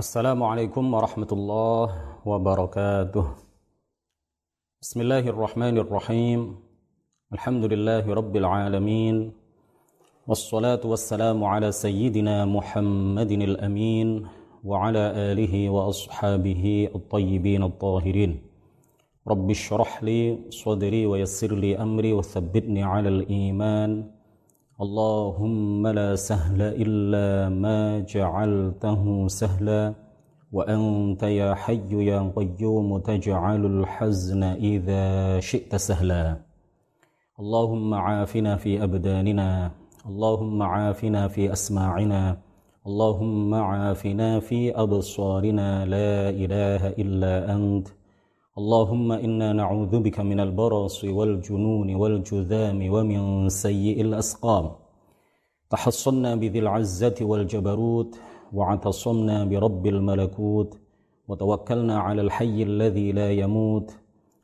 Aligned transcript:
السلام 0.00 0.40
عليكم 0.42 0.84
ورحمة 0.94 1.30
الله 1.32 1.86
وبركاته. 2.24 3.26
بسم 4.80 4.98
الله 5.04 5.24
الرحمن 5.28 5.76
الرحيم. 5.84 6.40
الحمد 7.36 7.64
لله 7.72 8.04
رب 8.08 8.34
العالمين. 8.42 9.16
والصلاة 10.24 10.80
والسلام 10.80 11.44
على 11.44 11.68
سيدنا 11.68 12.48
محمد 12.48 13.30
الأمين 13.50 14.08
وعلى 14.64 15.04
آله 15.36 15.54
وأصحابه 15.68 16.64
الطيبين 16.96 17.62
الطاهرين. 17.62 18.32
رب 19.28 19.46
اشرح 19.50 19.90
لي 20.08 20.48
صدري 20.48 21.02
ويسر 21.12 21.52
لي 21.52 21.76
أمري 21.76 22.16
وثبتني 22.16 22.82
على 22.82 23.08
الإيمان. 23.08 23.90
اللهم 24.80 25.86
لا 25.86 26.16
سهل 26.16 26.62
إلا 26.62 27.52
ما 27.52 28.00
جعلته 28.00 29.28
سهلا 29.28 29.94
وأنت 30.52 31.22
يا 31.22 31.54
حي 31.54 31.92
يا 32.10 32.32
قيوم 32.36 32.98
تجعل 32.98 33.66
الحزن 33.66 34.42
إذا 34.42 35.40
شئت 35.40 35.76
سهلا. 35.76 36.36
اللهم 37.40 37.94
عافنا 37.94 38.56
في 38.56 38.82
أبداننا 38.82 39.70
اللهم 40.06 40.62
عافنا 40.62 41.28
في 41.28 41.52
أسماعنا 41.52 42.36
اللهم 42.86 43.54
عافنا 43.54 44.40
في 44.40 44.72
أبصارنا. 44.84 45.84
لا 45.84 46.30
إله 46.30 46.82
إلا 47.02 47.52
أنت. 47.54 47.99
اللهم 48.58 49.12
إنا 49.12 49.52
نعوذ 49.52 50.00
بك 50.00 50.20
من 50.20 50.40
البرص 50.40 51.04
والجنون 51.04 51.94
والجذام 51.94 52.92
ومن 52.94 53.48
سيء 53.48 54.00
الأسقام. 54.00 54.70
تحصنا 55.70 56.34
بذي 56.34 56.58
العزة 56.58 57.14
والجبروت 57.20 58.20
واعتصمنا 58.52 59.44
برب 59.44 59.86
الملكوت 59.86 60.78
وتوكلنا 61.28 61.98
على 61.98 62.22
الحي 62.22 62.62
الذي 62.62 63.12
لا 63.12 63.30
يموت. 63.32 63.88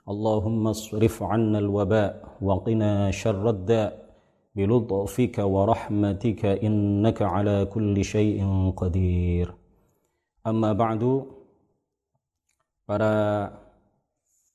اللهم 0.09 0.67
اصرف 0.67 1.23
عنا 1.23 1.59
الوباء 1.59 2.39
وقنا 2.43 3.11
شر 3.11 3.51
الداء. 3.51 4.07
بلطفك 4.55 5.39
ورحمتك 5.39 6.45
إنك 6.45 7.23
على 7.23 7.65
كل 7.65 8.05
شيء 8.05 8.39
قدير. 8.77 9.55
أما 10.47 10.73
بعد 10.73 11.27
para 12.87 13.66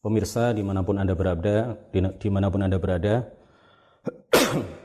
pemirsa 0.02 0.50
di 0.52 0.66
mana 0.66 0.82
pun 0.82 0.98
anda 0.98 1.14
berada 1.14 1.78
di 1.94 2.30
mana 2.30 2.50
pun 2.50 2.62
anda 2.66 2.78
berada 2.82 3.30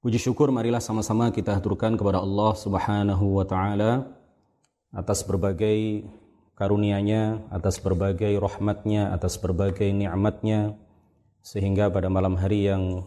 Puji 0.00 0.16
syukur 0.16 0.48
marilah 0.48 0.80
sama-sama 0.80 1.28
kita 1.28 1.60
haturkan 1.60 1.92
kepada 1.92 2.24
Allah 2.24 2.56
Subhanahu 2.56 3.36
wa 3.36 3.44
taala 3.44 4.08
atas 4.96 5.20
berbagai 5.20 6.08
karunia-Nya, 6.56 7.52
atas 7.52 7.84
berbagai 7.84 8.32
rahmat-Nya, 8.40 9.12
atas 9.12 9.36
berbagai 9.36 9.92
nikmat-Nya 9.92 10.72
sehingga 11.44 11.92
pada 11.92 12.08
malam 12.08 12.40
hari 12.40 12.64
yang 12.72 13.04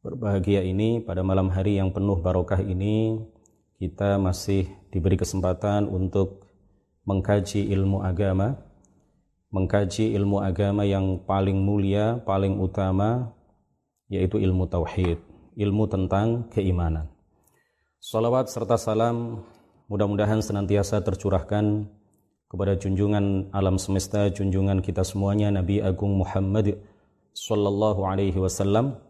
berbahagia 0.00 0.64
ini, 0.64 1.04
pada 1.04 1.20
malam 1.20 1.52
hari 1.52 1.76
yang 1.76 1.92
penuh 1.92 2.16
barokah 2.24 2.64
ini 2.64 3.20
kita 3.76 4.16
masih 4.16 4.64
diberi 4.88 5.20
kesempatan 5.20 5.92
untuk 5.92 6.47
mengkaji 7.08 7.72
ilmu 7.72 8.04
agama, 8.04 8.60
mengkaji 9.48 10.12
ilmu 10.12 10.44
agama 10.44 10.84
yang 10.84 11.24
paling 11.24 11.56
mulia, 11.56 12.20
paling 12.28 12.60
utama 12.60 13.32
yaitu 14.12 14.36
ilmu 14.36 14.68
tauhid 14.68 15.16
ilmu 15.58 15.90
tentang 15.90 16.46
keimanan. 16.54 17.10
Salawat 17.98 18.46
serta 18.46 18.78
salam 18.78 19.42
mudah-mudahan 19.90 20.38
senantiasa 20.38 21.02
tercurahkan 21.02 21.90
kepada 22.46 22.78
junjungan 22.78 23.50
alam 23.50 23.76
semesta, 23.76 24.30
junjungan 24.30 24.78
kita 24.78 25.02
semuanya 25.02 25.50
Nabi 25.50 25.82
Agung 25.82 26.14
Muhammad 26.14 26.78
sallallahu 27.34 28.06
alaihi 28.06 28.38
wasallam 28.38 29.02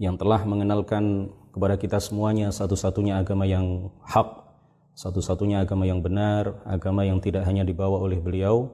yang 0.00 0.16
telah 0.16 0.40
mengenalkan 0.48 1.28
kepada 1.52 1.76
kita 1.76 2.00
semuanya 2.00 2.48
satu-satunya 2.48 3.20
agama 3.20 3.44
yang 3.44 3.92
hak, 4.08 4.45
satu-satunya 4.96 5.60
agama 5.60 5.84
yang 5.84 6.00
benar, 6.00 6.64
agama 6.64 7.04
yang 7.04 7.20
tidak 7.20 7.44
hanya 7.44 7.62
dibawa 7.62 8.00
oleh 8.00 8.16
beliau 8.16 8.72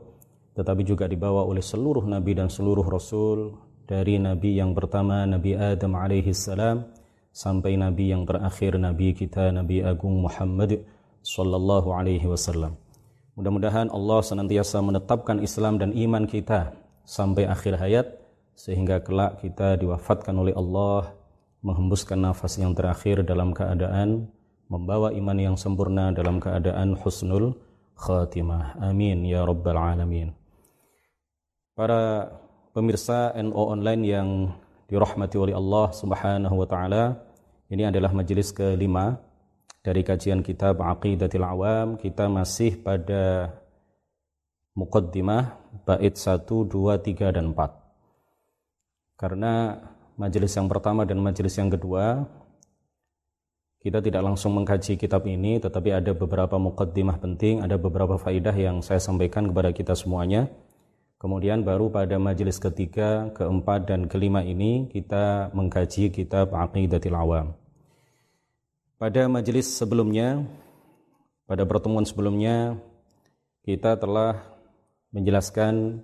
tetapi 0.52 0.84
juga 0.84 1.08
dibawa 1.08 1.48
oleh 1.48 1.64
seluruh 1.64 2.04
nabi 2.04 2.36
dan 2.36 2.52
seluruh 2.52 2.84
rasul 2.84 3.56
dari 3.88 4.20
nabi 4.20 4.60
yang 4.60 4.76
pertama 4.76 5.24
Nabi 5.24 5.56
Adam 5.56 5.96
alaihi 5.96 6.36
salam 6.36 6.86
sampai 7.32 7.80
nabi 7.80 8.12
yang 8.12 8.28
terakhir 8.28 8.76
nabi 8.76 9.16
kita 9.16 9.48
Nabi 9.48 9.80
Agung 9.80 10.20
Muhammad 10.20 10.84
sallallahu 11.24 11.88
alaihi 11.96 12.28
wasallam. 12.28 12.76
Mudah-mudahan 13.32 13.88
Allah 13.88 14.20
senantiasa 14.20 14.84
menetapkan 14.84 15.40
Islam 15.40 15.80
dan 15.80 15.96
iman 15.96 16.28
kita 16.28 16.76
sampai 17.08 17.48
akhir 17.48 17.80
hayat 17.80 18.06
sehingga 18.52 19.00
kelak 19.00 19.40
kita 19.40 19.80
diwafatkan 19.80 20.36
oleh 20.36 20.52
Allah 20.52 21.16
menghembuskan 21.64 22.20
nafas 22.20 22.60
yang 22.60 22.76
terakhir 22.76 23.24
dalam 23.24 23.56
keadaan 23.56 24.28
membawa 24.72 25.12
iman 25.12 25.36
yang 25.36 25.56
sempurna 25.60 26.16
dalam 26.16 26.40
keadaan 26.40 26.96
husnul 26.96 27.52
khatimah. 27.92 28.80
Amin 28.80 29.28
ya 29.28 29.44
rabbal 29.44 29.76
alamin. 29.76 30.32
Para 31.76 32.32
pemirsa 32.72 33.36
NO 33.36 33.52
online 33.68 34.02
yang 34.08 34.28
dirahmati 34.88 35.36
oleh 35.36 35.52
Allah 35.52 35.92
Subhanahu 35.92 36.56
wa 36.56 36.64
taala. 36.64 37.20
Ini 37.68 37.92
adalah 37.92 38.16
majelis 38.16 38.52
kelima 38.52 39.20
dari 39.84 40.00
kajian 40.00 40.40
kitab 40.40 40.80
Aqidatil 40.80 41.44
Awam. 41.44 42.00
Kita 42.00 42.32
masih 42.32 42.80
pada 42.80 43.52
muqaddimah 44.72 45.60
bait 45.84 46.16
1, 46.16 46.48
2, 46.48 46.68
3 46.68 47.36
dan 47.36 47.52
4. 47.52 49.20
Karena 49.20 49.80
majelis 50.16 50.52
yang 50.56 50.68
pertama 50.68 51.04
dan 51.08 51.20
majelis 51.20 51.56
yang 51.56 51.72
kedua 51.72 52.24
kita 53.82 53.98
tidak 53.98 54.22
langsung 54.22 54.54
mengkaji 54.54 54.94
kitab 54.96 55.26
ini 55.26 55.58
tetapi 55.58 55.90
ada 55.92 56.14
beberapa 56.14 56.56
muqaddimah 56.56 57.18
penting, 57.18 57.60
ada 57.60 57.74
beberapa 57.76 58.16
faidah 58.16 58.54
yang 58.54 58.80
saya 58.80 59.02
sampaikan 59.02 59.50
kepada 59.50 59.74
kita 59.74 59.92
semuanya 59.98 60.46
Kemudian 61.22 61.62
baru 61.62 61.86
pada 61.86 62.18
majelis 62.18 62.58
ketiga, 62.58 63.30
keempat, 63.30 63.86
dan 63.86 64.10
kelima 64.10 64.42
ini 64.42 64.90
kita 64.90 65.54
mengkaji 65.54 66.10
kitab 66.10 66.50
Aqidatil 66.50 67.14
Awam. 67.14 67.54
Pada 68.98 69.30
majelis 69.30 69.70
sebelumnya, 69.70 70.42
pada 71.46 71.62
pertemuan 71.62 72.02
sebelumnya, 72.02 72.74
kita 73.62 74.02
telah 74.02 74.42
menjelaskan 75.14 76.02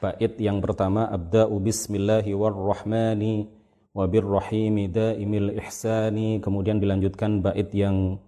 bait 0.00 0.32
yang 0.40 0.64
pertama 0.64 1.04
Abda'u 1.12 1.60
bismillahi 1.60 2.32
warrahmani 2.32 3.52
wabirrahimi 3.98 4.86
daimil 4.86 5.58
ihsani. 5.58 6.38
Kemudian 6.38 6.78
dilanjutkan 6.78 7.42
bait 7.42 7.66
yang 7.74 8.22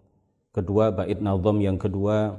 kedua 0.50 0.90
bait 0.90 1.22
nazam 1.22 1.62
yang 1.62 1.78
kedua. 1.78 2.34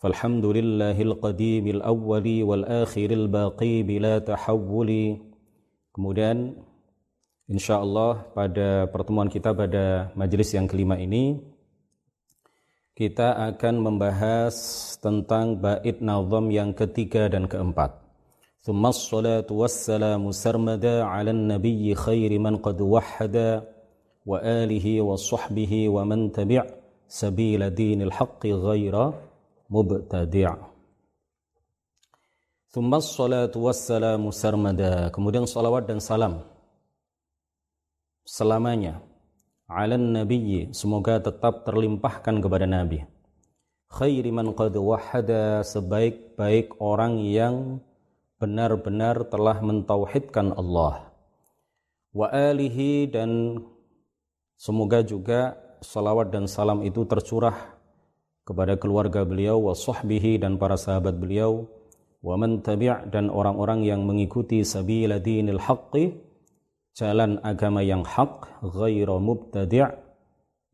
Falhamdulillahil 0.00 1.18
qadimil 1.20 1.82
awwali 1.84 2.40
wal 2.46 2.64
akhiril 2.64 3.26
baqi 3.26 3.82
bila 3.82 4.22
tahawuli 4.22 5.18
kemudian 5.90 6.54
insyaallah 7.50 8.30
pada 8.30 8.86
pertemuan 8.94 9.26
kita 9.26 9.50
pada 9.50 10.14
majelis 10.14 10.54
yang 10.54 10.70
kelima 10.70 10.94
ini 11.02 11.42
kita 12.94 13.54
akan 13.54 13.74
membahas 13.82 14.54
tentang 15.02 15.58
bait 15.58 15.98
nazam 15.98 16.50
yang 16.50 16.70
ketiga 16.74 17.26
dan 17.26 17.50
keempat. 17.50 18.07
ثم 18.63 18.85
الصلاة 18.85 19.49
والسلام 19.51 20.31
سرمدا 20.31 21.03
على 21.03 21.31
النبي 21.31 21.95
خير 21.95 22.39
من 22.39 22.57
قد 22.57 22.81
وحدا 22.81 23.51
وآله 24.25 25.01
وصحبه 25.01 25.89
ومن 25.89 26.31
تبع 26.31 26.63
سبيل 27.07 27.61
دين 27.75 28.01
الحق 28.01 28.45
غير 28.47 28.95
mubtadi' 29.73 30.47
Thumma 32.73 32.97
salatu 33.01 33.69
wassalamu 33.69 34.33
sarmada 34.33 35.13
Kemudian 35.13 35.45
salawat 35.45 35.85
dan 35.85 36.01
salam 36.01 36.41
Selamanya 38.25 39.01
Ala 39.69 39.93
nabiyyi 39.93 40.73
Semoga 40.73 41.21
tetap 41.21 41.69
terlimpahkan 41.69 42.41
kepada 42.41 42.65
Nabi 42.65 43.05
Khairi 43.93 44.33
man 44.33 44.57
qad 44.57 44.73
wahada 44.73 45.61
Sebaik-baik 45.61 46.81
orang 46.81 47.21
yang 47.21 47.77
Benar-benar 48.38 49.26
telah 49.26 49.58
mentauhidkan 49.58 50.54
Allah 50.54 51.10
Wa 52.14 52.30
alihi 52.30 53.10
dan 53.10 53.58
Semoga 54.58 55.06
juga 55.06 55.54
salawat 55.78 56.34
dan 56.34 56.50
salam 56.50 56.82
itu 56.82 57.06
tercurah 57.06 57.78
kepada 58.42 58.74
keluarga 58.74 59.22
beliau 59.22 59.70
wa 59.70 59.74
sahbihi 59.76 60.42
dan 60.42 60.58
para 60.58 60.74
sahabat 60.74 61.14
beliau 61.14 61.70
wa 62.18 62.34
man 62.34 62.58
tabi' 62.58 63.06
dan 63.14 63.30
orang-orang 63.30 63.86
yang 63.86 64.02
mengikuti 64.02 64.66
sabila 64.66 65.22
dinil 65.22 65.62
haqqi 65.62 66.10
jalan 66.98 67.38
agama 67.46 67.86
yang 67.86 68.02
hak 68.02 68.50
ghairu 68.66 69.22
mubtadi' 69.22 69.94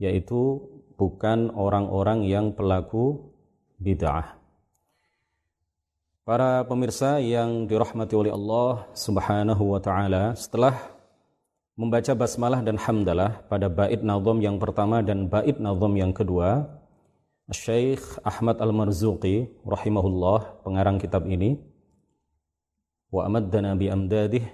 yaitu 0.01 0.65
bukan 0.97 1.53
orang-orang 1.53 2.25
yang 2.25 2.57
pelaku 2.57 3.21
bid'ah. 3.77 4.44
Para 6.25 6.65
pemirsa 6.65 7.21
yang 7.21 7.69
dirahmati 7.69 8.17
oleh 8.17 8.33
Allah 8.33 8.89
Subhanahu 8.97 9.77
wa 9.77 9.81
taala, 9.85 10.33
setelah 10.33 10.73
membaca 11.77 12.17
basmalah 12.17 12.65
dan 12.65 12.81
hamdalah 12.81 13.45
pada 13.45 13.69
bait 13.69 14.01
nazam 14.01 14.41
yang 14.41 14.57
pertama 14.57 15.05
dan 15.05 15.29
bait 15.29 15.61
nazam 15.61 15.93
yang 15.93 16.17
kedua, 16.17 16.65
Syekh 17.53 18.01
Ahmad 18.25 18.57
Al-Marzuqi 18.57 19.53
rahimahullah 19.69 20.65
pengarang 20.65 20.97
kitab 20.97 21.29
ini 21.29 21.61
wa 23.13 23.29
amaddana 23.29 23.77
bi 23.77 23.93
amdadih 23.93 24.49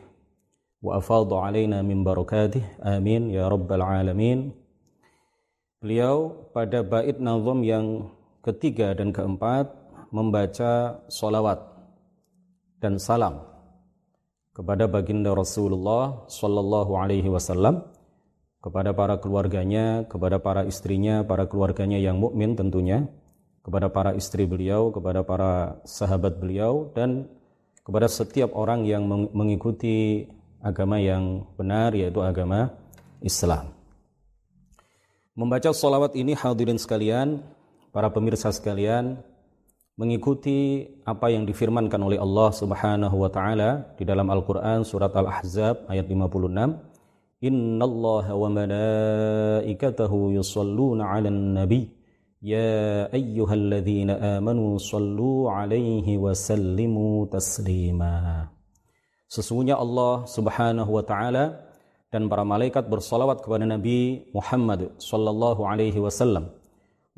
wa 0.83 0.99
afadha 0.99 1.39
alaina 1.39 1.87
min 1.87 2.03
barakatih 2.03 2.67
amin 2.83 3.31
ya 3.31 3.47
rabbal 3.47 3.87
alamin. 3.87 4.51
Beliau 5.79 6.51
pada 6.51 6.83
bait 6.83 7.23
nazam 7.23 7.63
yang 7.63 8.11
ketiga 8.43 8.91
dan 8.91 9.15
keempat 9.15 9.80
membaca 10.11 11.03
solawat 11.07 11.62
dan 12.83 12.99
salam 12.99 13.47
kepada 14.51 14.91
baginda 14.91 15.31
Rasulullah 15.33 16.27
Sallallahu 16.27 16.93
Alaihi 16.99 17.31
Wasallam 17.31 17.87
kepada 18.61 18.93
para 18.93 19.17
keluarganya, 19.17 20.05
kepada 20.05 20.37
para 20.37 20.69
istrinya, 20.69 21.25
para 21.25 21.49
keluarganya 21.49 21.97
yang 21.97 22.21
mukmin 22.21 22.59
tentunya, 22.59 23.09
kepada 23.65 23.89
para 23.89 24.12
istri 24.12 24.45
beliau, 24.45 24.93
kepada 24.93 25.25
para 25.25 25.81
sahabat 25.89 26.37
beliau 26.37 26.93
dan 26.93 27.25
kepada 27.81 28.05
setiap 28.11 28.53
orang 28.53 28.85
yang 28.85 29.09
mengikuti 29.33 30.29
agama 30.61 31.01
yang 31.01 31.49
benar 31.57 31.97
yaitu 31.97 32.21
agama 32.21 32.77
Islam. 33.25 33.73
Membaca 35.33 35.73
salawat 35.73 36.12
ini 36.21 36.37
hadirin 36.37 36.77
sekalian, 36.77 37.41
para 37.97 38.12
pemirsa 38.12 38.53
sekalian, 38.53 39.25
mengikuti 40.00 40.88
apa 41.05 41.29
yang 41.29 41.44
difirmankan 41.44 42.00
oleh 42.00 42.17
Allah 42.17 42.49
Subhanahu 42.56 43.20
wa 43.20 43.29
taala 43.29 43.93
di 44.00 44.08
dalam 44.08 44.32
Al-Qur'an 44.32 44.81
surat 44.81 45.12
Al-Ahzab 45.12 45.85
ayat 45.93 46.08
56 46.08 46.88
Innallaha 47.41 48.37
wa 48.37 48.52
malaikatahu 48.52 50.37
yusalluna 50.37 51.08
'alan 51.08 51.56
nabi. 51.56 51.88
Ya 52.41 53.08
ayyuhalladzina 53.08 54.41
amanu 54.41 54.76
sallu 54.76 55.49
'alaihi 55.49 56.20
wa 56.20 56.37
sallimu 56.37 57.29
taslima. 57.32 58.49
Sesungguhnya 59.29 59.81
Allah 59.81 60.29
Subhanahu 60.29 61.00
wa 61.00 61.05
taala 61.05 61.64
dan 62.12 62.29
para 62.29 62.44
malaikat 62.44 62.85
bersolawat 62.93 63.41
kepada 63.41 63.64
Nabi 63.64 64.29
Muhammad 64.37 64.93
sallallahu 65.00 65.64
alaihi 65.64 65.97
wasallam. 65.97 66.60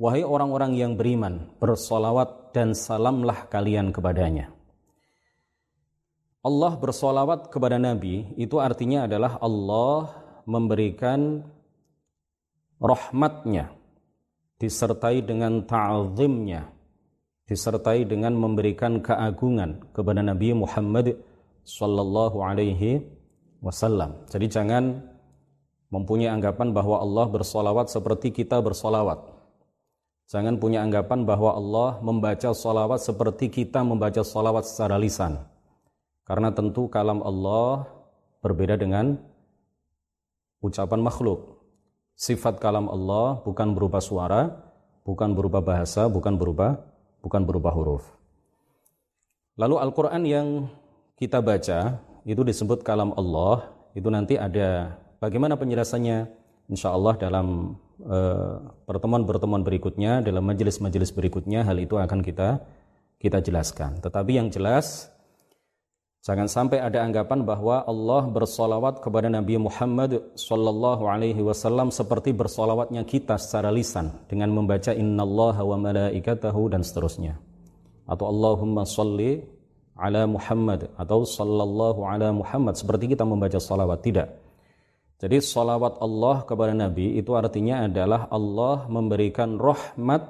Wahai 0.02 0.26
orang-orang 0.26 0.74
yang 0.74 0.98
beriman, 0.98 1.46
bersalawat 1.62 2.50
dan 2.50 2.74
salamlah 2.74 3.46
kalian 3.46 3.94
kepadanya. 3.94 4.50
Allah 6.42 6.74
bersolawat 6.74 7.54
kepada 7.54 7.78
Nabi 7.78 8.26
itu 8.34 8.58
artinya 8.58 9.06
adalah 9.06 9.38
Allah 9.38 10.10
memberikan 10.42 11.46
rahmatnya 12.82 13.70
disertai 14.58 15.22
dengan 15.22 15.62
ta'zimnya 15.62 16.66
disertai 17.46 18.08
dengan 18.08 18.32
memberikan 18.32 19.02
keagungan 19.04 19.84
kepada 19.92 20.24
Nabi 20.24 20.56
Muhammad 20.56 21.14
sallallahu 21.62 22.42
alaihi 22.42 23.06
wasallam. 23.60 24.24
Jadi 24.32 24.46
jangan 24.50 25.04
mempunyai 25.92 26.32
anggapan 26.32 26.72
bahwa 26.72 26.98
Allah 26.98 27.28
bersolawat 27.28 27.92
seperti 27.92 28.32
kita 28.32 28.58
bersolawat. 28.64 29.41
Jangan 30.32 30.56
punya 30.56 30.80
anggapan 30.80 31.28
bahwa 31.28 31.52
Allah 31.52 32.00
membaca 32.00 32.56
solawat 32.56 33.04
seperti 33.04 33.52
kita 33.52 33.84
membaca 33.84 34.24
solawat 34.24 34.64
secara 34.64 34.96
lisan. 34.96 35.36
Karena 36.24 36.48
tentu 36.48 36.88
kalam 36.88 37.20
Allah 37.20 37.84
berbeda 38.40 38.80
dengan 38.80 39.20
ucapan 40.64 41.04
makhluk. 41.04 41.60
Sifat 42.16 42.64
kalam 42.64 42.88
Allah 42.88 43.44
bukan 43.44 43.76
berupa 43.76 44.00
suara, 44.00 44.48
bukan 45.04 45.36
berupa 45.36 45.60
bahasa, 45.60 46.08
bukan 46.08 46.40
berupa 46.40 46.80
bukan 47.20 47.44
berupa 47.44 47.68
huruf. 47.68 48.08
Lalu 49.60 49.84
Al-Qur'an 49.84 50.24
yang 50.24 50.72
kita 51.20 51.44
baca 51.44 52.00
itu 52.24 52.40
disebut 52.40 52.80
kalam 52.80 53.12
Allah, 53.20 53.68
itu 53.92 54.08
nanti 54.08 54.40
ada 54.40 54.96
bagaimana 55.20 55.60
penjelasannya 55.60 56.24
insya 56.72 56.88
Allah 56.88 57.20
dalam 57.20 57.76
pertemuan-pertemuan 58.88 59.62
uh, 59.62 59.66
berikutnya, 59.66 60.22
dalam 60.22 60.42
majelis-majelis 60.42 61.14
berikutnya 61.14 61.62
hal 61.62 61.78
itu 61.78 61.98
akan 61.98 62.20
kita 62.20 62.62
kita 63.22 63.38
jelaskan. 63.38 64.02
Tetapi 64.02 64.32
yang 64.38 64.50
jelas 64.50 65.12
Jangan 66.22 66.46
sampai 66.46 66.78
ada 66.78 67.02
anggapan 67.02 67.42
bahwa 67.42 67.82
Allah 67.82 68.30
bersolawat 68.30 69.02
kepada 69.02 69.26
Nabi 69.26 69.58
Muhammad 69.58 70.22
Sallallahu 70.38 71.10
Alaihi 71.10 71.42
Wasallam 71.42 71.90
seperti 71.90 72.30
bersolawatnya 72.30 73.02
kita 73.02 73.34
secara 73.42 73.74
lisan 73.74 74.14
dengan 74.30 74.54
membaca 74.54 74.94
Inna 74.94 75.26
Allah 75.26 75.58
wa 75.66 75.74
malaikatahu 75.82 76.70
dan 76.70 76.86
seterusnya. 76.86 77.42
Atau 78.06 78.30
Allahumma 78.30 78.86
salli 78.86 79.42
ala 79.98 80.22
Muhammad 80.30 80.94
atau 80.94 81.26
Sallallahu 81.26 82.06
ala 82.06 82.30
Muhammad 82.30 82.78
seperti 82.78 83.18
kita 83.18 83.26
membaca 83.26 83.58
salawat 83.58 84.06
tidak. 84.06 84.30
Jadi 85.22 85.38
salawat 85.38 86.02
Allah 86.02 86.42
kepada 86.42 86.74
Nabi 86.74 87.14
itu 87.14 87.38
artinya 87.38 87.86
adalah 87.86 88.26
Allah 88.26 88.90
memberikan 88.90 89.54
rahmat 89.54 90.26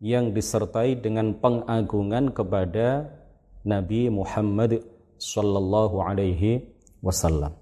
yang 0.00 0.32
disertai 0.32 0.96
dengan 0.96 1.36
pengagungan 1.36 2.32
kepada 2.32 3.12
Nabi 3.60 4.08
Muhammad 4.08 4.80
sallallahu 5.20 6.00
alaihi 6.00 6.64
wasallam. 7.04 7.52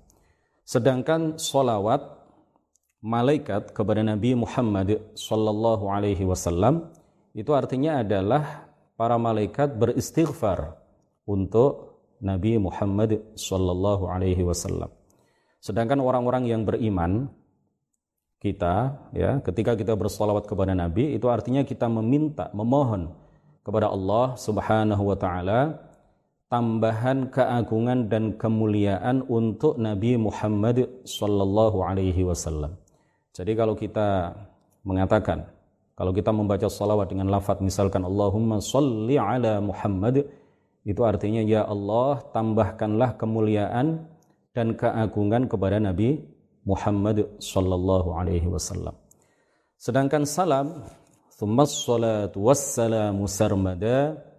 Sedangkan 0.63 1.43
solawat 1.43 2.07
malaikat 3.03 3.75
kepada 3.75 4.07
Nabi 4.07 4.39
Muhammad 4.39 5.03
sallallahu 5.19 5.91
alaihi 5.91 6.23
wasallam 6.23 6.95
itu 7.35 7.51
artinya 7.51 7.99
adalah 7.99 8.71
para 8.95 9.19
malaikat 9.19 9.75
beristighfar 9.75 10.79
untuk 11.27 11.99
Nabi 12.23 12.63
Muhammad 12.63 13.27
sallallahu 13.35 14.07
alaihi 14.07 14.47
wasallam. 14.47 15.00
Sedangkan 15.61 16.01
orang-orang 16.01 16.49
yang 16.49 16.65
beriman 16.65 17.29
kita 18.41 18.97
ya 19.13 19.37
ketika 19.45 19.77
kita 19.77 19.93
bersolawat 19.93 20.49
kepada 20.49 20.73
Nabi 20.73 21.13
itu 21.13 21.29
artinya 21.29 21.61
kita 21.61 21.93
meminta 21.93 22.49
memohon 22.57 23.13
kepada 23.61 23.93
Allah 23.93 24.33
Subhanahu 24.41 25.13
wa 25.13 25.17
taala 25.21 25.77
tambahan 26.49 27.29
keagungan 27.29 28.09
dan 28.09 28.41
kemuliaan 28.41 29.23
untuk 29.29 29.77
Nabi 29.77 30.17
Muhammad 30.17 30.89
sallallahu 31.05 31.85
alaihi 31.85 32.25
wasallam. 32.25 32.81
Jadi 33.37 33.53
kalau 33.53 33.77
kita 33.77 34.35
mengatakan 34.83 35.47
kalau 35.95 36.17
kita 36.17 36.33
membaca 36.33 36.65
salawat 36.67 37.13
dengan 37.13 37.29
lafaz 37.29 37.61
misalkan 37.61 38.09
Allahumma 38.09 38.65
salli 38.65 39.21
ala 39.21 39.61
Muhammad 39.61 40.25
itu 40.89 41.01
artinya 41.05 41.45
ya 41.45 41.69
Allah 41.69 42.25
tambahkanlah 42.33 43.21
kemuliaan 43.21 44.09
dan 44.57 44.75
keagungan 44.75 45.47
kepada 45.47 45.79
Nabi 45.79 46.21
Muhammad 46.67 47.41
sallallahu 47.41 48.15
alaihi 48.15 48.51
wasallam. 48.51 48.95
Sedangkan 49.81 50.29
salam 50.29 50.85
thumma 51.39 51.65
salatu 51.65 52.45
wassalamu 52.51 53.25
sarmada 53.25 54.31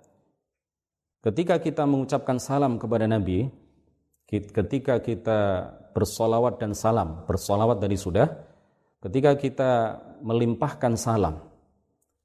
Ketika 1.21 1.61
kita 1.61 1.85
mengucapkan 1.85 2.41
salam 2.41 2.81
kepada 2.81 3.05
Nabi, 3.05 3.45
ketika 4.25 4.97
kita 4.97 5.69
bersolawat 5.93 6.57
dan 6.57 6.73
salam, 6.73 7.29
bersolawat 7.29 7.77
dari 7.77 7.93
sudah, 7.93 8.25
ketika 9.05 9.37
kita 9.37 9.71
melimpahkan 10.25 10.97
salam 10.97 11.45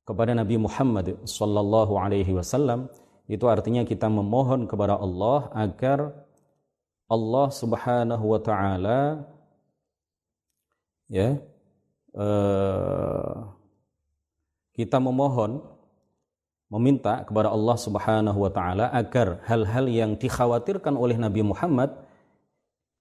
kepada 0.00 0.32
Nabi 0.32 0.56
Muhammad 0.56 1.12
Sallallahu 1.28 1.92
Alaihi 2.00 2.32
Wasallam, 2.40 2.88
itu 3.28 3.44
artinya 3.52 3.84
kita 3.84 4.08
memohon 4.08 4.64
kepada 4.64 4.96
Allah 4.96 5.52
agar 5.52 6.16
Allah 7.06 7.48
Subhanahu 7.54 8.24
Wa 8.34 8.40
Taala 8.42 9.00
ya 11.06 11.38
uh, 12.16 13.54
kita 14.76 14.98
memohon 15.00 15.62
meminta 16.66 17.22
kepada 17.22 17.48
Allah 17.48 17.76
Subhanahu 17.78 18.38
wa 18.42 18.50
taala 18.50 18.90
agar 18.90 19.38
hal-hal 19.46 19.86
yang 19.86 20.18
dikhawatirkan 20.18 20.98
oleh 20.98 21.14
Nabi 21.14 21.46
Muhammad 21.46 21.94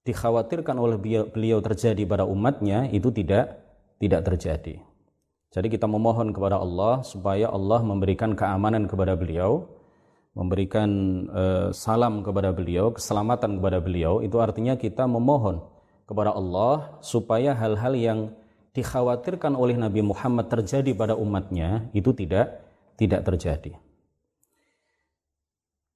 dikhawatirkan 0.05 0.77
oleh 0.77 1.01
beliau 1.33 1.59
terjadi 1.65 2.05
pada 2.05 2.29
umatnya 2.29 2.85
itu 2.93 3.09
tidak 3.09 3.57
tidak 3.97 4.21
terjadi. 4.21 4.75
Jadi 5.49 5.67
kita 5.71 5.89
memohon 5.89 6.29
kepada 6.29 6.61
Allah 6.61 7.01
supaya 7.01 7.49
Allah 7.49 7.81
memberikan 7.81 8.37
keamanan 8.37 8.85
kepada 8.85 9.17
beliau, 9.17 9.65
memberikan 10.35 10.89
uh, 11.31 11.67
salam 11.71 12.19
kepada 12.19 12.51
beliau, 12.51 12.91
keselamatan 12.91 13.57
kepada 13.57 13.79
beliau. 13.79 14.19
Itu 14.19 14.43
artinya 14.43 14.75
kita 14.75 15.07
memohon 15.07 15.63
kepada 16.05 16.35
Allah 16.35 16.99
supaya 16.99 17.55
hal-hal 17.55 17.95
yang 17.95 18.19
dikhawatirkan 18.75 19.55
oleh 19.55 19.79
Nabi 19.79 20.03
Muhammad 20.03 20.51
terjadi 20.51 20.91
pada 20.91 21.15
umatnya 21.15 21.87
itu 21.95 22.11
tidak 22.11 22.59
tidak 22.99 23.23
terjadi. 23.23 23.71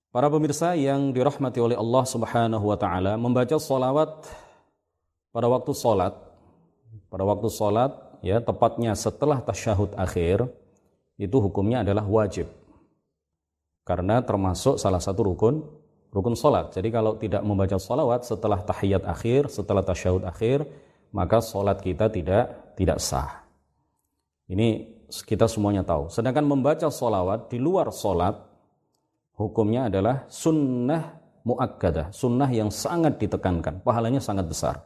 Para 0.09 0.25
pemirsa 0.31 0.73
yang 0.73 1.13
dirahmati 1.13 1.61
oleh 1.61 1.77
Allah 1.77 2.03
Subhanahu 2.07 2.65
wa 2.65 2.77
taala 2.79 3.13
membaca 3.19 3.59
solawat 3.59 4.25
pada 5.29 5.45
waktu 5.45 5.71
solat 5.75 6.17
pada 7.11 7.21
waktu 7.21 7.47
solat 7.53 7.93
ya 8.25 8.41
tepatnya 8.41 8.97
setelah 8.97 9.37
tasyahud 9.45 9.93
akhir 9.93 10.49
itu 11.21 11.37
hukumnya 11.37 11.85
adalah 11.85 12.01
wajib 12.09 12.49
karena 13.83 14.21
termasuk 14.21 14.77
salah 14.77 15.01
satu 15.01 15.25
rukun 15.25 15.79
rukun 16.13 16.33
solat. 16.33 16.73
Jadi 16.73 16.89
kalau 16.89 17.15
tidak 17.17 17.41
membaca 17.45 17.77
solawat 17.77 18.25
setelah 18.25 18.61
tahiyat 18.61 19.05
akhir, 19.05 19.49
setelah 19.49 19.85
tasyahud 19.85 20.25
akhir, 20.25 20.65
maka 21.13 21.41
solat 21.41 21.81
kita 21.81 22.09
tidak 22.09 22.73
tidak 22.77 22.97
sah. 23.01 23.45
Ini 24.49 24.99
kita 25.09 25.45
semuanya 25.45 25.85
tahu. 25.85 26.09
Sedangkan 26.09 26.45
membaca 26.45 26.89
solawat 26.89 27.49
di 27.49 27.57
luar 27.61 27.93
solat, 27.93 28.37
hukumnya 29.37 29.89
adalah 29.89 30.25
sunnah 30.29 31.17
muakkadah, 31.45 32.13
sunnah 32.13 32.49
yang 32.49 32.69
sangat 32.73 33.17
ditekankan, 33.21 33.81
pahalanya 33.81 34.21
sangat 34.21 34.49
besar. 34.49 34.85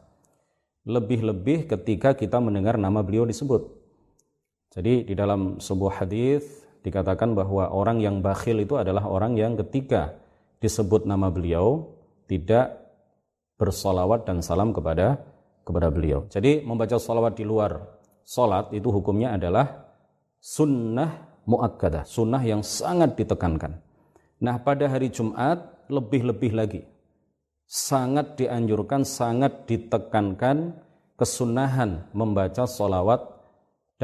Lebih-lebih 0.84 1.64
ketika 1.64 2.12
kita 2.12 2.40
mendengar 2.44 2.76
nama 2.76 3.00
beliau 3.00 3.24
disebut. 3.24 3.72
Jadi 4.76 5.08
di 5.08 5.14
dalam 5.16 5.56
sebuah 5.56 6.04
hadis 6.04 6.63
dikatakan 6.84 7.32
bahwa 7.32 7.72
orang 7.72 7.98
yang 8.04 8.20
bakhil 8.20 8.60
itu 8.60 8.76
adalah 8.76 9.08
orang 9.08 9.34
yang 9.40 9.56
ketika 9.56 10.14
disebut 10.60 11.08
nama 11.08 11.32
beliau 11.32 11.96
tidak 12.28 12.76
bersolawat 13.56 14.28
dan 14.28 14.44
salam 14.44 14.76
kepada 14.76 15.24
kepada 15.64 15.88
beliau. 15.88 16.28
Jadi 16.28 16.60
membaca 16.60 17.00
salawat 17.00 17.40
di 17.40 17.44
luar 17.48 17.80
salat 18.20 18.68
itu 18.76 18.92
hukumnya 18.92 19.32
adalah 19.34 19.88
sunnah 20.38 21.40
muakkadah, 21.48 22.04
sunnah 22.04 22.44
yang 22.44 22.60
sangat 22.60 23.16
ditekankan. 23.16 23.80
Nah 24.44 24.60
pada 24.60 24.84
hari 24.92 25.08
Jumat 25.08 25.88
lebih-lebih 25.88 26.52
lagi 26.52 26.82
sangat 27.64 28.36
dianjurkan, 28.36 29.08
sangat 29.08 29.64
ditekankan 29.64 30.76
kesunahan 31.16 32.06
membaca 32.12 32.68
salawat 32.68 33.33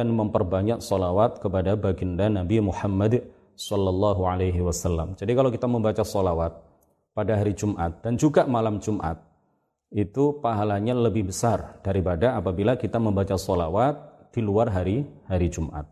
dan 0.00 0.16
memperbanyak 0.16 0.80
salawat 0.80 1.44
kepada 1.44 1.76
baginda 1.76 2.32
Nabi 2.32 2.64
Muhammad 2.64 3.20
Sallallahu 3.52 4.24
Alaihi 4.24 4.64
Wasallam. 4.64 5.12
Jadi 5.20 5.36
kalau 5.36 5.52
kita 5.52 5.68
membaca 5.68 6.00
salawat 6.00 6.56
pada 7.12 7.36
hari 7.36 7.52
Jumat 7.52 8.00
dan 8.00 8.16
juga 8.16 8.48
malam 8.48 8.80
Jumat, 8.80 9.20
itu 9.92 10.40
pahalanya 10.40 10.96
lebih 10.96 11.28
besar 11.28 11.84
daripada 11.84 12.32
apabila 12.40 12.80
kita 12.80 12.96
membaca 12.96 13.36
solawat 13.36 14.00
di 14.32 14.40
luar 14.40 14.72
hari 14.72 15.04
hari 15.28 15.52
Jumat. 15.52 15.84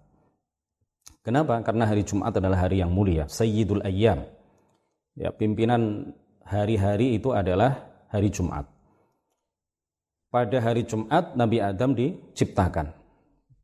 Kenapa? 1.21 1.61
Karena 1.61 1.85
hari 1.85 2.09
Jumat 2.09 2.33
adalah 2.33 2.65
hari 2.65 2.81
yang 2.81 2.89
mulia, 2.89 3.29
Sayyidul 3.29 3.85
Ayyam. 3.85 4.25
Ya, 5.13 5.29
pimpinan 5.37 6.15
hari-hari 6.41 7.21
itu 7.21 7.37
adalah 7.37 7.85
hari 8.09 8.33
Jumat. 8.33 8.65
Pada 10.33 10.57
hari 10.65 10.89
Jumat 10.89 11.37
Nabi 11.37 11.61
Adam 11.61 11.93
diciptakan. 11.93 12.98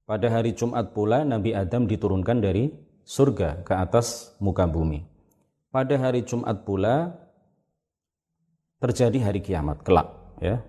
Pada 0.05 0.29
hari 0.29 0.53
Jumat 0.53 0.93
pula 0.93 1.25
Nabi 1.25 1.57
Adam 1.57 1.89
diturunkan 1.89 2.37
dari 2.37 2.69
surga 3.09 3.65
ke 3.65 3.73
atas 3.73 4.37
muka 4.37 4.69
bumi. 4.69 5.01
Pada 5.73 5.97
hari 5.97 6.29
Jumat 6.29 6.61
pula 6.69 7.17
terjadi 8.85 9.33
hari 9.33 9.41
kiamat 9.41 9.81
kelak 9.81 10.13
ya. 10.45 10.61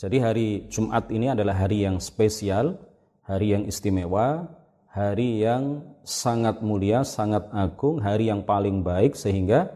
Jadi 0.00 0.16
hari 0.24 0.48
Jumat 0.72 1.12
ini 1.12 1.28
adalah 1.28 1.52
hari 1.52 1.84
yang 1.84 2.00
spesial, 2.00 2.80
hari 3.20 3.52
yang 3.52 3.68
istimewa, 3.68 4.48
hari 4.88 5.44
yang 5.44 5.84
sangat 6.00 6.64
mulia, 6.64 7.04
sangat 7.04 7.52
agung, 7.52 8.00
hari 8.00 8.32
yang 8.32 8.40
paling 8.40 8.80
baik 8.80 9.20
sehingga 9.20 9.68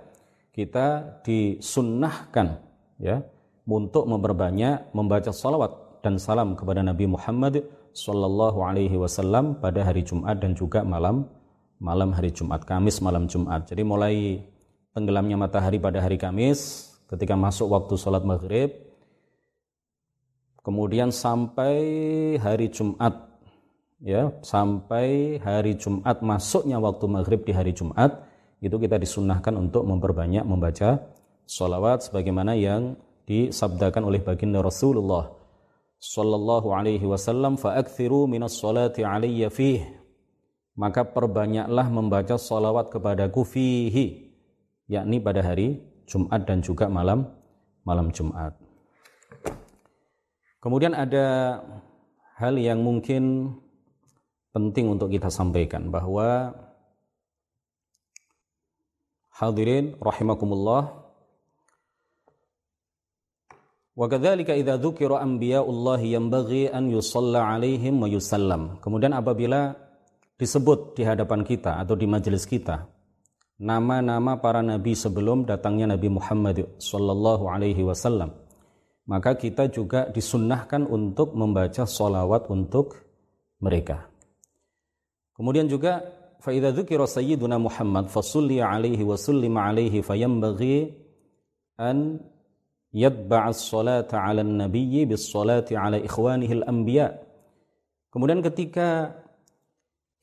kita 0.57 1.21
disunnahkan 1.21 2.65
ya 2.97 3.21
untuk 3.69 4.09
memperbanyak 4.09 4.89
membaca 4.97 5.37
salawat 5.37 6.01
dan 6.01 6.17
salam 6.17 6.57
kepada 6.57 6.81
Nabi 6.81 7.05
Muhammad 7.05 7.61
Sallallahu 7.97 8.61
Alaihi 8.61 8.93
Wasallam 9.01 9.57
pada 9.57 9.81
hari 9.81 10.05
Jumat 10.05 10.37
dan 10.37 10.53
juga 10.53 10.85
malam 10.85 11.33
malam 11.81 12.13
hari 12.13 12.29
Jumat, 12.29 12.69
Kamis 12.69 13.01
malam 13.01 13.25
Jumat. 13.25 13.65
Jadi 13.65 13.81
mulai 13.89 14.45
tenggelamnya 14.93 15.41
matahari 15.41 15.81
pada 15.81 16.05
hari 16.05 16.21
Kamis, 16.21 16.93
ketika 17.09 17.33
masuk 17.33 17.73
waktu 17.73 17.97
sholat 17.97 18.21
maghrib, 18.21 18.69
kemudian 20.61 21.09
sampai 21.09 21.81
hari 22.37 22.69
Jumat 22.69 23.27
ya 24.03 24.29
sampai 24.45 25.39
hari 25.41 25.79
Jumat 25.79 26.21
masuknya 26.21 26.77
waktu 26.83 27.07
maghrib 27.09 27.41
di 27.47 27.53
hari 27.55 27.73
Jumat 27.73 28.19
itu 28.61 28.77
kita 28.77 28.99
disunahkan 28.99 29.55
untuk 29.57 29.89
memperbanyak 29.89 30.45
membaca 30.45 31.01
sholawat 31.49 32.11
sebagaimana 32.11 32.59
yang 32.59 32.99
disabdakan 33.25 34.11
oleh 34.11 34.21
baginda 34.21 34.61
Rasulullah 34.61 35.33
sallallahu 36.01 36.73
alaihi 36.73 37.05
wasallam 37.05 37.57
fa'akthiru 37.57 38.29
minas 38.29 38.59
salati 38.61 39.03
alayya 39.07 39.49
fih. 39.49 39.85
Maka 40.77 41.09
perbanyaklah 41.09 41.89
membaca 41.89 42.37
sholawat 42.37 42.93
kepadaku 42.93 43.49
fihi 43.49 44.37
yakni 44.93 45.17
pada 45.25 45.41
hari 45.41 45.81
Jumat 46.05 46.45
dan 46.45 46.61
juga 46.61 46.87
malam 46.87 47.33
malam 47.83 48.13
Jumat. 48.13 48.53
Kemudian 50.61 50.93
ada 50.93 51.59
hal 52.37 52.59
yang 52.61 52.83
mungkin 52.83 53.55
penting 54.53 54.93
untuk 54.93 55.09
kita 55.09 55.33
sampaikan 55.33 55.89
bahwa 55.89 56.53
hadirin 59.37 59.97
rahimakumullah 60.01 61.06
وكذلك 63.96 64.50
إذا 64.50 64.80
ذكر 64.80 65.12
أنبياء 65.12 65.66
الله 65.68 66.00
ينبغي 66.00 66.72
أن 66.72 66.90
يصلى 66.96 67.40
عليهم 67.40 67.96
ويسلم. 68.00 68.80
Kemudian 68.80 69.12
apabila 69.12 69.76
disebut 70.40 70.98
di 70.98 71.04
hadapan 71.06 71.46
kita 71.46 71.78
atau 71.78 71.94
di 71.94 72.10
majelis 72.10 72.50
kita 72.50 72.90
nama-nama 73.62 74.42
para 74.42 74.66
nabi 74.66 74.98
sebelum 74.98 75.46
datangnya 75.46 75.94
Nabi 75.94 76.10
Muhammad 76.10 76.66
sallallahu 76.82 77.46
alaihi 77.46 77.86
wasallam 77.86 78.34
maka 79.06 79.38
kita 79.38 79.70
juga 79.70 80.10
disunnahkan 80.10 80.90
untuk 80.90 81.38
membaca 81.38 81.86
solawat 81.86 82.50
untuk 82.50 82.98
mereka. 83.62 84.10
Kemudian 85.38 85.70
juga 85.70 86.02
فَإِذَا 86.42 86.74
ذُكِرَ 86.74 86.98
سَيِّدُنَا 87.06 87.62
مُحَمَّدْ 87.62 88.10
فَصُلِّيَ 88.10 88.66
عَلَيْهِ 88.66 89.06
وَسُلِّمَ 89.06 89.54
عَلَيْهِ 89.54 90.02
فَيَنْبَغِي 90.02 90.78
أَنْ 91.78 92.18
Kemudian 98.11 98.41
ketika 98.41 99.13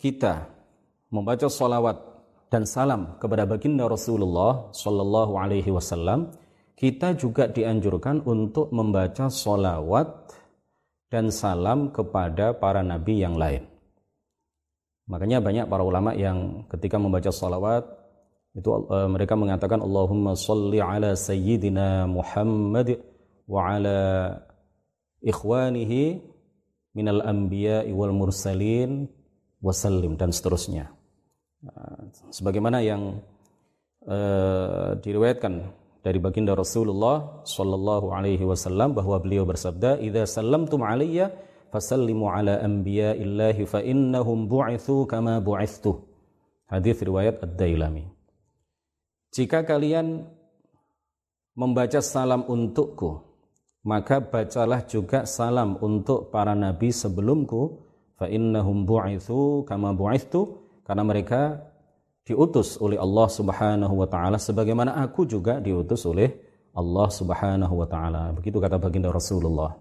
kita 0.01 0.49
membaca 1.13 1.47
salawat 1.47 1.97
dan 2.49 2.65
salam 2.65 3.17
kepada 3.21 3.45
baginda 3.45 3.85
Rasulullah 3.85 4.73
sallallahu 4.73 5.37
alaihi 5.37 5.69
wasallam, 5.69 6.33
kita 6.73 7.13
juga 7.15 7.47
dianjurkan 7.47 8.25
untuk 8.25 8.73
membaca 8.73 9.29
salawat 9.29 10.09
dan 11.13 11.29
salam 11.29 11.93
kepada 11.93 12.57
para 12.57 12.81
nabi 12.81 13.21
yang 13.21 13.37
lain. 13.37 13.69
Makanya 15.05 15.43
banyak 15.43 15.65
para 15.69 15.83
ulama 15.85 16.17
yang 16.17 16.65
ketika 16.73 16.97
membaca 16.97 17.29
salawat 17.29 18.02
itu 18.53 18.69
uh, 18.69 19.09
mereka 19.09 19.33
mengatakan 19.33 19.81
Allahumma 19.81 20.37
salli 20.37 20.77
ala 20.77 21.17
sayyidina 21.17 22.05
Muhammad 22.05 23.01
wa 23.49 23.59
ala 23.65 23.99
ikhwanihi 25.25 26.21
minal 26.93 27.25
anbiya 27.25 27.81
wal 27.89 28.13
mursalin 28.13 29.09
wasallim 29.57 30.21
dan 30.21 30.29
seterusnya. 30.29 30.93
Uh, 31.65 32.13
sebagaimana 32.29 32.85
yang 32.85 33.25
uh, 34.05 35.01
diriwayatkan 35.01 35.73
dari 36.05 36.21
baginda 36.21 36.53
Rasulullah 36.53 37.41
sallallahu 37.47 38.13
alaihi 38.13 38.45
wasallam 38.45 38.93
bahwa 38.93 39.17
beliau 39.17 39.49
bersabda, 39.49 39.97
"Idza 39.97 40.29
sallamtum 40.29 40.85
alayya 40.85 41.33
fasallimu 41.73 42.29
ala 42.29 42.61
anbiya'illahi 42.61 43.65
fa 43.65 43.81
innahum 43.81 44.45
bu'itsu 44.45 45.09
kama 45.09 45.41
bu'ithtu." 45.41 46.05
Hadis 46.69 47.01
riwayat 47.01 47.41
Ad-Dailami. 47.41 48.22
Jika 49.33 49.65
kalian 49.65 50.29
membaca 51.57 51.97
salam 52.05 52.45
untukku, 52.45 53.17
maka 53.81 54.21
bacalah 54.21 54.85
juga 54.85 55.25
salam 55.25 55.81
untuk 55.81 56.29
para 56.29 56.53
nabi 56.53 56.93
sebelumku, 56.93 57.81
fa 58.13 58.29
innahum 58.29 58.85
bu'itsu 58.85 59.65
kama 59.65 59.97
bu'ithtu, 59.97 60.61
karena 60.85 61.01
mereka 61.01 61.65
diutus 62.21 62.77
oleh 62.77 63.01
Allah 63.01 63.25
Subhanahu 63.25 64.05
wa 64.05 64.07
taala 64.07 64.37
sebagaimana 64.37 65.01
aku 65.01 65.25
juga 65.25 65.57
diutus 65.57 66.05
oleh 66.05 66.29
Allah 66.77 67.09
Subhanahu 67.09 67.73
wa 67.73 67.87
taala. 67.89 68.37
Begitu 68.37 68.61
kata 68.61 68.77
baginda 68.77 69.09
Rasulullah 69.09 69.73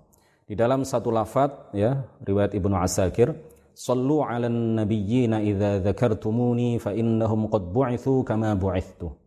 Di 0.42 0.58
dalam 0.58 0.82
satu 0.82 1.12
lafaz 1.14 1.70
ya, 1.76 2.02
riwayat 2.24 2.56
Ibnu 2.56 2.74
Asakir, 2.74 3.30
"Shallu 3.76 4.26
'alan 4.26 4.80
nabiyyina 4.80 5.44
idza 5.44 5.80
dzakartumuni 5.80 6.82
fa 6.82 6.96
innahum 6.96 7.46
qad 7.52 7.68
bu'itsu 7.68 8.26
kama 8.26 8.56
bu'ithtu." 8.58 9.21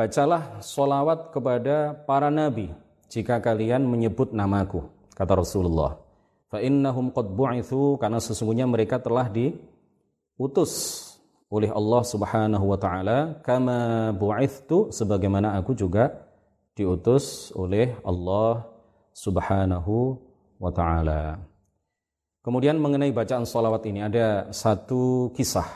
Bacalah 0.00 0.64
solawat 0.64 1.28
kepada 1.28 1.92
para 1.92 2.32
nabi 2.32 2.72
jika 3.12 3.36
kalian 3.36 3.84
menyebut 3.84 4.32
namaku, 4.32 4.88
kata 5.12 5.36
Rasulullah. 5.36 6.00
Fa 6.48 6.56
innahum 6.56 7.12
qad 7.12 7.28
bu'itsu 7.28 8.00
karena 8.00 8.16
sesungguhnya 8.16 8.64
mereka 8.64 8.96
telah 8.96 9.28
diutus 9.28 10.72
oleh 11.52 11.68
Allah 11.68 12.00
Subhanahu 12.00 12.64
wa 12.64 12.80
taala 12.80 13.44
kama 13.44 14.08
bu'ithtu 14.16 14.88
sebagaimana 14.88 15.60
aku 15.60 15.76
juga 15.76 16.16
diutus 16.72 17.52
oleh 17.52 17.92
Allah 18.00 18.64
Subhanahu 19.12 20.16
wa 20.56 20.72
taala. 20.72 21.44
Kemudian 22.40 22.80
mengenai 22.80 23.12
bacaan 23.12 23.44
salawat 23.44 23.84
ini 23.84 24.00
ada 24.00 24.48
satu 24.48 25.28
kisah. 25.36 25.68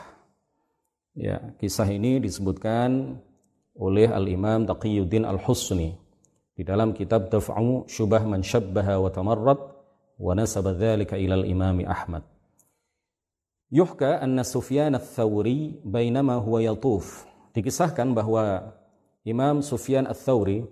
Ya, 1.13 1.53
kisah 1.61 1.85
ini 1.93 2.17
disebutkan 2.17 3.21
oleh 3.75 4.07
Al-Imam 4.07 4.63
Taqiyuddin 4.63 5.27
Al-Husni 5.27 5.95
di 6.55 6.63
dalam 6.63 6.95
kitab 6.95 7.27
Daf'u 7.27 7.83
Syubah 7.87 8.23
Man 8.23 8.41
Syabbaha 8.41 8.99
wa 8.99 9.09
Tamarrad 9.11 9.59
wa 10.15 10.31
nasaba 10.31 10.71
dzalika 10.71 11.19
ila 11.19 11.35
al-Imam 11.35 11.83
Ahmad. 11.83 12.23
Yuhka 13.67 14.23
anna 14.23 14.47
Sufyan 14.47 14.95
ats-Tsauri 14.95 15.83
bainama 15.83 16.39
huwa 16.39 16.63
yatuf. 16.63 17.27
Dikisahkan 17.51 18.15
bahwa 18.15 18.71
Imam 19.27 19.59
Sufyan 19.59 20.07
ats-Tsauri 20.07 20.63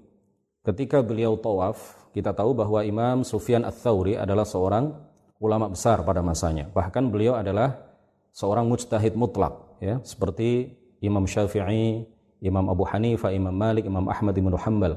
ketika 0.64 1.04
beliau 1.04 1.36
tawaf 1.36 2.04
kita 2.14 2.30
tahu 2.32 2.54
bahwa 2.54 2.86
Imam 2.86 3.26
Sufyan 3.26 3.66
Ats-Tsauri 3.66 4.14
adalah 4.14 4.46
seorang 4.46 4.94
ulama 5.42 5.74
besar 5.74 6.06
pada 6.06 6.22
masanya. 6.22 6.70
Bahkan 6.70 7.10
beliau 7.10 7.34
adalah 7.34 7.74
seorang 8.30 8.70
mujtahid 8.70 9.18
mutlak 9.18 9.82
ya, 9.82 9.98
seperti 10.06 10.78
Imam 11.02 11.26
Syafi'i, 11.26 12.06
Imam 12.44 12.68
Abu 12.70 12.84
Hanifah, 12.84 13.32
Imam 13.32 13.56
Malik, 13.56 13.88
Imam 13.88 14.06
Ahmad 14.12 14.36
bin 14.36 14.52
Hanbal. 14.52 14.96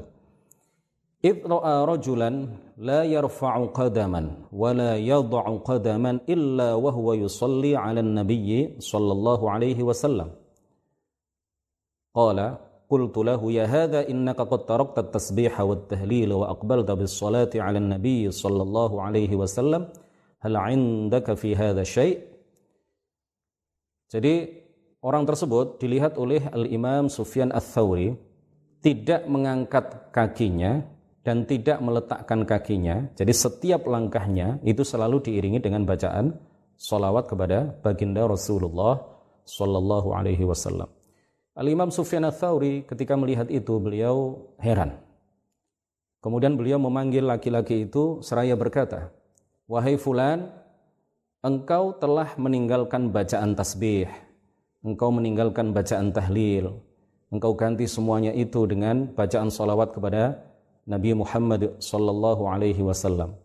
إذ 1.25 1.49
رأى 1.49 1.85
رجلا 1.85 2.29
لا 2.77 3.01
يرفع 3.03 3.65
قدما 3.65 4.21
ولا 4.53 4.97
يضع 4.97 5.45
قدما 5.57 6.11
إلا 6.29 6.69
وهو 6.73 7.13
يصلي 7.13 7.75
على 7.75 7.99
النبي 7.99 8.77
صلى 8.79 9.11
الله 9.11 9.51
عليه 9.51 9.83
وسلم. 9.83 10.29
قال 12.15 12.57
قلت 12.89 13.17
له 13.17 13.41
يا 13.51 13.65
هذا 13.65 14.09
إنك 14.09 14.39
قد 14.41 14.65
تركت 14.65 14.97
التسبيح 14.99 15.61
والتهليل 15.61 16.33
وأقبلت 16.33 16.91
بالصلاة 16.91 17.53
على 17.55 17.77
النبي 17.77 18.31
صلى 18.31 18.61
الله 18.61 19.01
عليه 19.01 19.35
وسلم. 19.35 19.81
هل 20.39 20.53
عندك 20.55 21.33
في 21.33 21.55
هذا 21.55 21.83
شيء؟ 21.83 22.21
Jadi 24.07 24.35
orang 25.01 25.23
tersebut 25.25 25.77
dilihat 25.77 26.17
oleh 26.17 26.41
Al-Imam 26.49 27.09
Sufyan 27.11 27.53
Ats-Tsauri 27.53 28.17
tidak 28.81 29.25
mengangkat 29.29 30.13
kakinya 30.13 30.85
dan 31.25 31.43
tidak 31.43 31.83
meletakkan 31.83 32.47
kakinya. 32.47 33.11
Jadi 33.19 33.33
setiap 33.35 33.83
langkahnya 33.83 34.63
itu 34.63 34.87
selalu 34.87 35.19
diiringi 35.27 35.59
dengan 35.59 35.83
bacaan 35.83 36.31
solawat 36.79 37.27
kepada 37.27 37.75
baginda 37.83 38.23
Rasulullah 38.23 39.01
Sallallahu 39.43 40.13
Alaihi 40.13 40.45
Wasallam. 40.47 40.87
Al-Imam 41.57 41.89
Sufyan 41.89 42.29
Ats-Tsauri 42.29 42.85
ketika 42.85 43.17
melihat 43.17 43.49
itu 43.49 43.81
beliau 43.81 44.45
heran. 44.61 45.01
Kemudian 46.21 46.53
beliau 46.53 46.77
memanggil 46.77 47.25
laki-laki 47.25 47.89
itu 47.89 48.21
seraya 48.21 48.53
berkata, 48.53 49.09
"Wahai 49.65 49.97
fulan, 49.97 50.53
engkau 51.41 51.97
telah 51.97 52.37
meninggalkan 52.37 53.09
bacaan 53.09 53.57
tasbih, 53.57 54.05
engkau 54.81 55.09
meninggalkan 55.13 55.71
bacaan 55.71 56.13
tahlil, 56.13 56.81
engkau 57.29 57.53
ganti 57.53 57.85
semuanya 57.85 58.33
itu 58.33 58.65
dengan 58.65 59.09
bacaan 59.13 59.49
salawat 59.49 59.93
kepada 59.93 60.41
Nabi 60.87 61.13
Muhammad 61.15 61.77
sallallahu 61.81 62.47
alaihi 62.47 62.81
wasallam. 62.81 63.35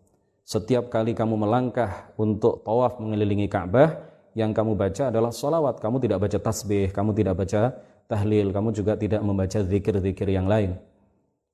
Setiap 0.43 0.91
kali 0.91 1.15
kamu 1.15 1.39
melangkah 1.39 2.11
untuk 2.19 2.67
tawaf 2.67 2.99
mengelilingi 2.99 3.47
Ka'bah, 3.47 3.95
yang 4.33 4.51
kamu 4.51 4.73
baca 4.73 5.13
adalah 5.13 5.31
salawat. 5.31 5.77
Kamu 5.79 6.01
tidak 6.01 6.19
baca 6.25 6.37
tasbih, 6.41 6.89
kamu 6.89 7.15
tidak 7.15 7.37
baca 7.37 7.61
tahlil, 8.09 8.49
kamu 8.51 8.69
juga 8.75 8.93
tidak 8.97 9.21
membaca 9.21 9.59
zikir-zikir 9.61 10.27
yang 10.33 10.49
lain. 10.49 10.75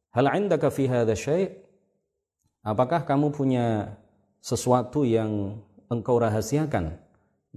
Hal 0.10 0.26
indaka 0.34 0.74
fi 0.74 0.90
hadha 0.90 1.14
syai' 1.14 1.70
Apakah 2.60 3.08
kamu 3.08 3.32
punya 3.32 3.96
sesuatu 4.44 5.08
yang 5.08 5.64
engkau 5.88 6.20
rahasiakan? 6.20 7.00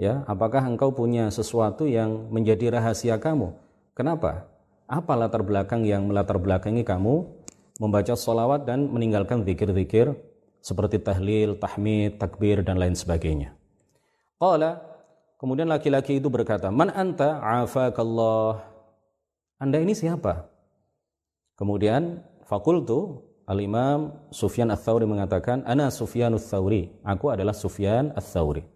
Ya, 0.03 0.27
apakah 0.27 0.67
engkau 0.67 0.91
punya 0.91 1.31
sesuatu 1.31 1.87
yang 1.87 2.27
menjadi 2.35 2.75
rahasia 2.75 3.23
kamu? 3.23 3.55
Kenapa? 3.95 4.51
Apa 4.91 5.15
latar 5.15 5.47
belakang 5.47 5.87
yang 5.87 6.11
melatar 6.11 6.43
belakangi 6.43 6.83
kamu 6.83 7.23
membaca 7.79 8.19
solawat 8.19 8.67
dan 8.67 8.91
meninggalkan 8.91 9.47
zikir-zikir 9.47 10.11
seperti 10.59 10.99
tahlil, 10.99 11.55
tahmid, 11.55 12.19
takbir 12.19 12.67
dan 12.67 12.83
lain 12.83 12.99
sebagainya? 12.99 13.55
Qala 14.43 14.91
Kemudian 15.39 15.67
laki-laki 15.71 16.19
itu 16.19 16.31
berkata, 16.31 16.71
"Man 16.71 16.91
anta 16.91 17.39
afakallah?" 17.43 18.63
Anda 19.59 19.83
ini 19.83 19.91
siapa? 19.91 20.51
Kemudian 21.59 22.23
fakultu 22.47 23.27
Al-Imam 23.47 24.19
Sufyan 24.35 24.71
Ats-Tsauri 24.71 25.03
mengatakan, 25.03 25.67
"Ana 25.67 25.91
Sufyan 25.91 26.35
Ats-Tsauri." 26.35 26.91
Aku 27.03 27.31
adalah 27.35 27.55
Sufyan 27.55 28.15
Ats-Tsauri. 28.15 28.72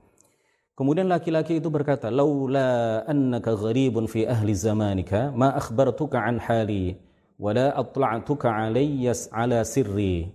Kemudian 0.76 1.08
laki-laki 1.08 1.56
itu 1.56 1.72
berkata, 1.72 2.12
"Laula 2.12 3.00
annaka 3.08 3.56
gharibun 3.56 4.04
fi 4.04 4.28
ahli 4.28 4.52
zamanika, 4.52 5.32
ma 5.32 5.56
akhbartuka 5.56 6.20
an 6.20 6.36
hali 6.36 7.00
wa 7.40 7.50
la 7.56 7.72
atla'tuka 7.72 8.52
alayya 8.52 9.16
ala 9.32 9.64
sirri." 9.64 10.28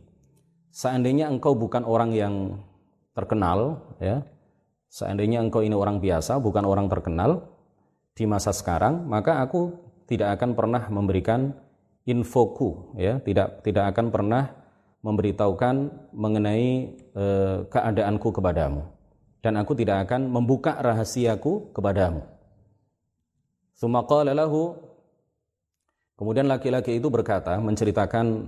Seandainya 0.73 1.29
engkau 1.29 1.53
bukan 1.53 1.85
orang 1.85 2.09
yang 2.11 2.57
terkenal, 3.13 3.85
ya. 4.01 4.25
Seandainya 4.89 5.45
engkau 5.45 5.61
ini 5.61 5.77
orang 5.77 6.01
biasa, 6.01 6.41
bukan 6.41 6.65
orang 6.65 6.89
terkenal 6.89 7.47
di 8.17 8.25
masa 8.25 8.49
sekarang, 8.49 9.05
maka 9.05 9.45
aku 9.45 9.71
tidak 10.09 10.41
akan 10.41 10.57
pernah 10.57 10.83
memberikan 10.91 11.55
infoku 12.03 12.97
ya 12.97 13.21
tidak 13.21 13.61
tidak 13.61 13.93
akan 13.93 14.09
pernah 14.09 14.43
memberitahukan 15.01 15.75
mengenai 16.13 16.93
e, 17.13 17.25
keadaanku 17.69 18.29
kepadamu 18.33 18.85
dan 19.41 19.57
aku 19.57 19.73
tidak 19.73 20.07
akan 20.07 20.29
membuka 20.29 20.77
rahasiaku 20.77 21.73
kepadamu. 21.73 22.21
Tsumma 23.75 24.05
lahu 24.31 24.77
Kemudian 26.21 26.45
laki-laki 26.45 27.01
itu 27.01 27.09
berkata 27.09 27.57
menceritakan 27.57 28.45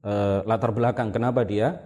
e, 0.00 0.12
latar 0.48 0.72
belakang 0.72 1.12
kenapa 1.12 1.44
dia 1.44 1.76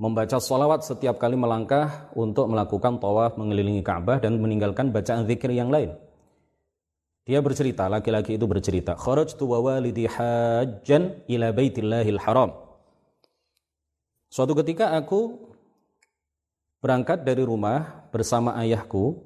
membaca 0.00 0.40
solawat 0.40 0.88
setiap 0.88 1.20
kali 1.20 1.36
melangkah 1.36 2.08
untuk 2.16 2.48
melakukan 2.48 2.96
tawaf 2.96 3.36
mengelilingi 3.36 3.84
Ka'bah 3.84 4.24
dan 4.24 4.40
meninggalkan 4.40 4.88
bacaan 4.88 5.28
zikir 5.28 5.52
yang 5.52 5.68
lain. 5.68 5.92
Dia 7.28 7.44
bercerita, 7.44 7.92
laki-laki 7.92 8.40
itu 8.40 8.48
bercerita, 8.48 8.96
"Kharajtu 8.96 9.44
wa 9.44 9.60
walidi 9.60 10.08
hajjan 10.08 11.28
ila 11.28 11.52
baitillahil 11.52 12.16
haram." 12.24 12.56
Suatu 14.32 14.56
ketika 14.56 14.96
aku 14.96 15.47
berangkat 16.78 17.26
dari 17.26 17.42
rumah 17.42 18.08
bersama 18.14 18.54
ayahku 18.58 19.18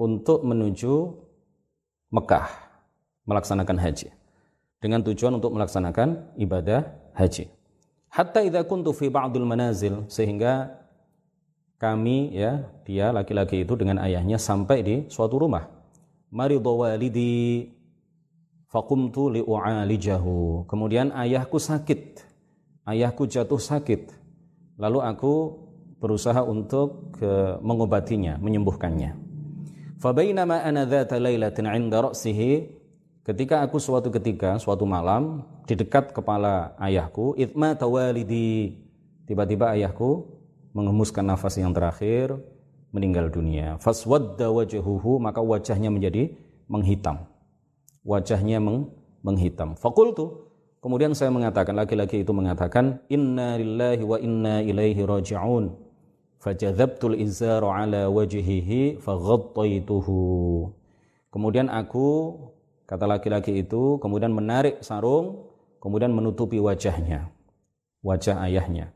untuk 0.00 0.42
menuju 0.42 1.14
Mekah 2.10 2.50
melaksanakan 3.22 3.78
haji 3.78 4.10
dengan 4.82 4.98
tujuan 5.06 5.38
untuk 5.38 5.54
melaksanakan 5.54 6.34
ibadah 6.34 6.90
haji. 7.14 7.46
Hatta 8.10 8.42
idza 8.42 8.66
kuntu 8.66 8.90
fi 8.90 9.06
ba'dil 9.06 9.46
manazil 9.46 10.10
sehingga 10.10 10.74
kami 11.78 12.34
ya 12.34 12.66
dia 12.82 13.14
laki-laki 13.14 13.62
itu 13.62 13.78
dengan 13.78 14.02
ayahnya 14.02 14.42
sampai 14.42 14.78
di 14.82 14.96
suatu 15.06 15.38
rumah 15.38 15.70
maridha 16.34 16.70
walidi 16.70 17.70
faqumtu 18.70 19.34
li'u'alijahu. 19.38 20.66
Kemudian 20.70 21.10
ayahku 21.14 21.58
sakit. 21.58 22.22
Ayahku 22.86 23.26
jatuh 23.26 23.60
sakit. 23.60 24.14
Lalu 24.80 24.98
aku 25.04 25.32
berusaha 26.00 26.40
untuk 26.42 27.14
ke, 27.20 27.60
mengobatinya, 27.60 28.40
menyembuhkannya. 28.40 29.14
Fabainama 30.00 30.64
ana 30.64 30.88
dzata 30.88 31.20
lailatin 31.20 31.68
'inda 31.68 32.08
ra'sihi 32.08 32.72
ketika 33.20 33.60
aku 33.60 33.76
suatu 33.76 34.08
ketika, 34.08 34.56
suatu 34.56 34.88
malam 34.88 35.44
di 35.68 35.76
dekat 35.76 36.16
kepala 36.16 36.72
ayahku, 36.80 37.36
itma 37.36 37.76
tawalidi. 37.76 38.80
Tiba-tiba 39.28 39.76
ayahku 39.76 40.26
menghembuskan 40.72 41.22
nafas 41.22 41.60
yang 41.60 41.70
terakhir, 41.76 42.34
meninggal 42.90 43.30
dunia. 43.30 43.78
Faswadda 43.78 44.50
wajhuhu 44.50 45.20
maka 45.22 45.38
wajahnya 45.44 45.92
menjadi 45.92 46.34
menghitam. 46.66 47.28
Wajahnya 48.02 48.58
meng, 48.58 48.90
menghitam. 49.20 49.76
Fakultu 49.76 50.48
kemudian 50.80 51.12
saya 51.12 51.28
mengatakan 51.28 51.76
laki-laki 51.76 52.24
itu 52.24 52.32
mengatakan 52.32 53.04
inna 53.12 53.60
lillahi 53.60 54.02
wa 54.02 54.16
inna 54.16 54.64
ilaihi 54.64 55.04
raji'un 55.04 55.89
fajadzabtul 56.40 57.20
izara 57.20 57.68
ala 57.70 58.08
wajhihi 58.08 58.98
faghattaituhu 58.98 60.18
kemudian 61.30 61.68
aku 61.68 62.36
kata 62.88 63.04
laki-laki 63.06 63.60
itu 63.60 64.00
kemudian 64.02 64.32
menarik 64.32 64.80
sarung 64.80 65.46
kemudian 65.78 66.10
menutupi 66.10 66.58
wajahnya 66.58 67.30
wajah 68.02 68.40
ayahnya 68.48 68.90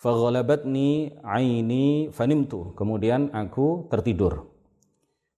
faghalabatni 0.00 1.20
aini 1.22 2.08
fanimtu 2.10 2.72
kemudian 2.74 3.28
aku 3.36 3.86
tertidur 3.92 4.50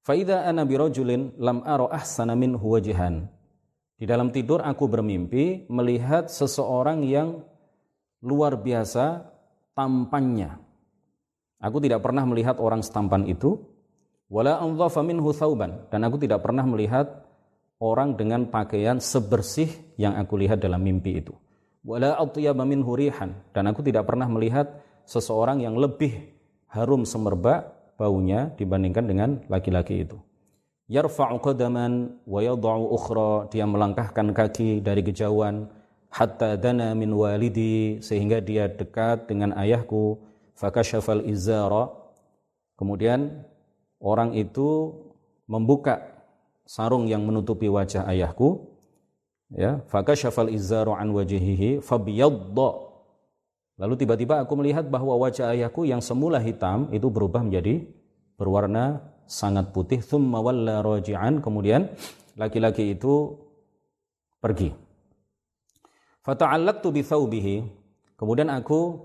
Faida 0.03 0.43
ana 0.43 0.67
birojulin 0.67 1.39
lam 1.39 1.63
aro 1.63 1.87
ahsana 1.87 2.35
minhu 2.35 2.75
wajihan. 2.75 3.31
Di 3.95 4.03
dalam 4.03 4.35
tidur 4.35 4.59
aku 4.59 4.91
bermimpi 4.91 5.71
melihat 5.71 6.27
seseorang 6.27 7.07
yang 7.07 7.47
luar 8.19 8.59
biasa 8.59 9.31
tampannya. 9.79 10.59
Aku 11.63 11.79
tidak 11.79 12.03
pernah 12.03 12.27
melihat 12.27 12.59
orang 12.59 12.83
setampan 12.83 13.23
itu. 13.31 13.63
Wala 14.27 14.59
minhu 15.07 15.31
thauban. 15.31 15.87
Dan 15.95 16.03
aku 16.03 16.19
tidak 16.19 16.43
pernah 16.43 16.67
melihat 16.67 17.23
orang 17.79 18.19
dengan 18.19 18.51
pakaian 18.51 18.99
sebersih 18.99 19.71
yang 19.95 20.19
aku 20.19 20.35
lihat 20.43 20.59
dalam 20.59 20.83
mimpi 20.83 21.23
itu. 21.23 21.31
Wala 21.87 22.19
minhu 22.67 22.99
rihan. 22.99 23.39
Dan 23.55 23.71
aku 23.71 23.87
tidak 23.87 24.11
pernah 24.11 24.27
melihat 24.27 24.83
seseorang 25.07 25.63
yang 25.63 25.79
lebih 25.79 26.35
harum 26.67 27.07
semerbak 27.07 27.95
baunya 27.95 28.51
dibandingkan 28.59 29.05
dengan 29.07 29.31
laki-laki 29.47 30.03
itu. 30.03 30.19
Yarfa'u 30.91 31.39
qadaman 31.39 32.27
wa 32.27 32.41
yad'u 32.43 32.91
ukhra, 32.91 33.47
dia 33.49 33.65
melangkahkan 33.65 34.35
kaki 34.35 34.83
dari 34.83 35.07
kejauhan 35.07 35.71
hatta 36.13 36.61
dana 36.61 36.93
min 36.93 37.15
walidi 37.17 38.03
sehingga 38.05 38.45
dia 38.45 38.69
dekat 38.69 39.31
dengan 39.31 39.57
ayahku 39.57 40.21
fakashafal 40.63 41.27
izara 41.27 41.91
kemudian 42.79 43.43
orang 43.99 44.39
itu 44.39 44.95
membuka 45.51 46.07
sarung 46.63 47.11
yang 47.11 47.27
menutupi 47.27 47.67
wajah 47.67 48.07
ayahku 48.07 48.71
ya 49.51 49.83
fakashafal 49.91 50.47
izaru 50.47 50.95
an 50.95 51.11
wajhihi 51.11 51.83
fabyadda 51.83 52.93
Lalu 53.83 54.05
tiba-tiba 54.05 54.39
aku 54.39 54.55
melihat 54.63 54.87
bahwa 54.87 55.19
wajah 55.19 55.57
ayahku 55.57 55.83
yang 55.89 55.99
semula 55.99 56.39
hitam 56.39 56.87
itu 56.95 57.11
berubah 57.11 57.43
menjadi 57.43 57.83
berwarna 58.39 59.03
sangat 59.27 59.75
putih. 59.75 59.99
Thumma 59.99 60.39
walla 60.39 60.87
raji'an. 60.87 61.43
Kemudian 61.43 61.91
laki-laki 62.39 62.95
itu 62.95 63.35
pergi. 64.39 64.71
Fata'allaqtu 66.23 66.89
bi 66.95 67.03
thawbihi. 67.03 67.57
Kemudian 68.15 68.55
aku 68.55 69.03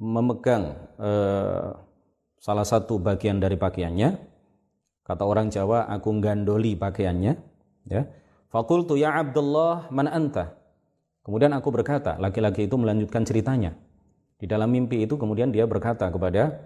memegang 0.00 0.80
eh, 0.96 1.68
salah 2.40 2.66
satu 2.66 2.96
bagian 2.96 3.38
dari 3.38 3.60
pakaiannya. 3.60 4.16
Kata 5.04 5.22
orang 5.28 5.52
Jawa, 5.52 5.86
aku 5.92 6.16
gandoli 6.18 6.74
pakaiannya. 6.74 7.32
Ya. 7.86 8.08
Fakultu 8.48 8.96
ya 8.96 9.14
Abdullah 9.14 9.92
man 9.92 10.08
anta? 10.08 10.56
Kemudian 11.20 11.52
aku 11.52 11.68
berkata, 11.70 12.16
laki-laki 12.16 12.66
itu 12.66 12.74
melanjutkan 12.80 13.22
ceritanya. 13.22 13.76
Di 14.40 14.48
dalam 14.48 14.72
mimpi 14.72 15.04
itu 15.04 15.20
kemudian 15.20 15.52
dia 15.52 15.68
berkata 15.68 16.08
kepada 16.08 16.64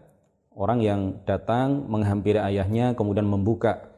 orang 0.55 0.79
yang 0.79 1.01
datang 1.27 1.91
menghampiri 1.91 2.39
ayahnya 2.39 2.95
kemudian 2.95 3.27
membuka 3.27 3.91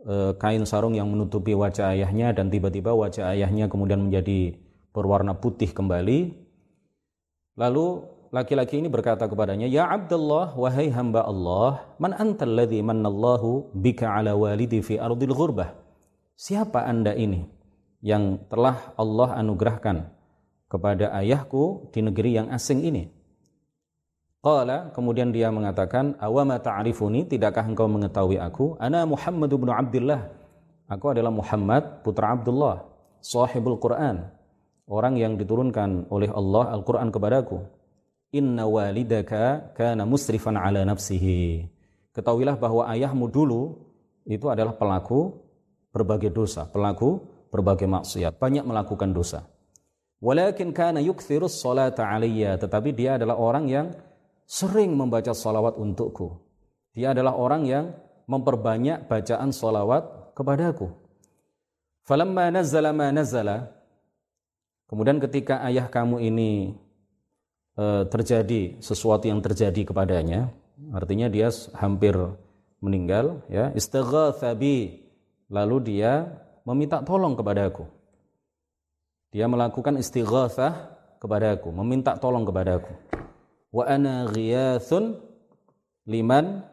e, 0.00 0.32
kain 0.40 0.64
sarung 0.64 0.96
yang 0.96 1.12
menutupi 1.12 1.52
wajah 1.52 1.92
ayahnya 1.92 2.32
dan 2.32 2.48
tiba-tiba 2.48 2.96
wajah 2.96 3.36
ayahnya 3.36 3.68
kemudian 3.68 4.08
menjadi 4.08 4.56
berwarna 4.96 5.36
putih 5.36 5.68
kembali. 5.76 6.32
Lalu 7.60 7.86
laki-laki 8.30 8.80
ini 8.80 8.88
berkata 8.92 9.28
kepadanya, 9.28 9.68
"Ya 9.68 9.88
Abdullah, 9.88 10.56
wahai 10.56 10.88
hamba 10.92 11.24
Allah, 11.24 11.84
man 12.00 12.12
antal 12.16 12.52
ladzi 12.52 12.80
mannallahu 12.80 13.72
bika 13.76 14.08
ala 14.08 14.36
walidi 14.36 14.80
fi 14.84 14.96
ardil 14.96 15.32
ghurbah?" 15.32 15.74
Siapa 16.38 16.86
Anda 16.86 17.18
ini? 17.18 17.58
yang 18.04 18.46
telah 18.46 18.94
Allah 18.94 19.34
anugerahkan 19.42 20.06
kepada 20.70 21.10
ayahku 21.18 21.90
di 21.90 22.04
negeri 22.04 22.38
yang 22.38 22.48
asing 22.52 22.84
ini. 22.84 23.10
Qala, 24.38 24.94
kemudian 24.94 25.34
dia 25.34 25.50
mengatakan, 25.50 26.14
"Awama 26.22 26.62
ta'rifuni, 26.62 27.26
tidakkah 27.26 27.66
engkau 27.66 27.90
mengetahui 27.90 28.38
aku? 28.38 28.78
Ana 28.78 29.02
Muhammad 29.02 29.50
bin 29.50 29.66
Abdullah. 29.66 30.30
Aku 30.86 31.10
adalah 31.10 31.34
Muhammad 31.34 32.06
putra 32.06 32.38
Abdullah, 32.38 32.86
sahibul 33.18 33.76
Quran, 33.82 34.30
orang 34.86 35.18
yang 35.18 35.34
diturunkan 35.34 36.06
oleh 36.08 36.30
Allah 36.30 36.70
Al-Quran 36.70 37.10
kepadaku. 37.10 37.60
Inna 38.28 38.68
walidaka 38.68 39.72
kana 39.72 40.04
musrifan 40.04 40.60
ala 40.60 40.84
nafsihi. 40.84 41.64
Ketahuilah 42.12 42.60
bahwa 42.60 42.84
ayahmu 42.84 43.24
dulu 43.32 43.88
itu 44.28 44.52
adalah 44.52 44.76
pelaku 44.76 45.32
berbagai 45.88 46.28
dosa, 46.28 46.68
pelaku 46.68 47.24
berbagai 47.48 47.88
maksiat, 47.88 48.36
banyak 48.36 48.68
melakukan 48.68 49.08
dosa. 49.16 49.48
Walakin 50.20 50.74
kana 50.76 51.00
yukthirus 51.00 51.62
salata 51.62 52.04
alaiya, 52.04 52.60
tetapi 52.60 52.92
dia 52.92 53.16
adalah 53.16 53.38
orang 53.40 53.64
yang 53.70 53.86
sering 54.44 54.92
membaca 54.92 55.32
salawat 55.32 55.80
untukku. 55.80 56.42
Dia 56.92 57.16
adalah 57.16 57.38
orang 57.38 57.64
yang 57.64 57.96
memperbanyak 58.28 59.08
bacaan 59.08 59.54
salawat 59.54 60.34
kepadaku. 60.36 60.92
Falamma 62.04 62.52
nazzala 62.52 62.92
ma 62.92 63.08
nazzala, 63.08 63.72
kemudian 64.90 65.16
ketika 65.22 65.64
ayah 65.64 65.88
kamu 65.88 66.20
ini 66.20 66.76
e, 67.78 67.86
terjadi 68.10 68.82
sesuatu 68.82 69.30
yang 69.30 69.38
terjadi 69.38 69.86
kepadanya, 69.86 70.50
artinya 70.90 71.30
dia 71.30 71.54
hampir 71.78 72.18
meninggal, 72.82 73.46
ya, 73.46 73.70
istaghatha 73.78 74.50
bi, 74.58 75.06
lalu 75.46 75.94
dia 75.94 76.26
meminta 76.66 76.98
tolong 77.06 77.38
kepada 77.38 77.70
aku. 77.70 77.86
Dia 79.30 79.46
melakukan 79.46 79.94
istighatsah 80.00 80.98
kepada 81.22 81.54
aku, 81.54 81.70
meminta 81.70 82.18
tolong 82.18 82.42
kepada 82.42 82.82
aku. 82.82 82.92
Wa 83.68 83.84
ana 83.84 84.24
ghiyathun 84.32 85.20
liman 86.08 86.64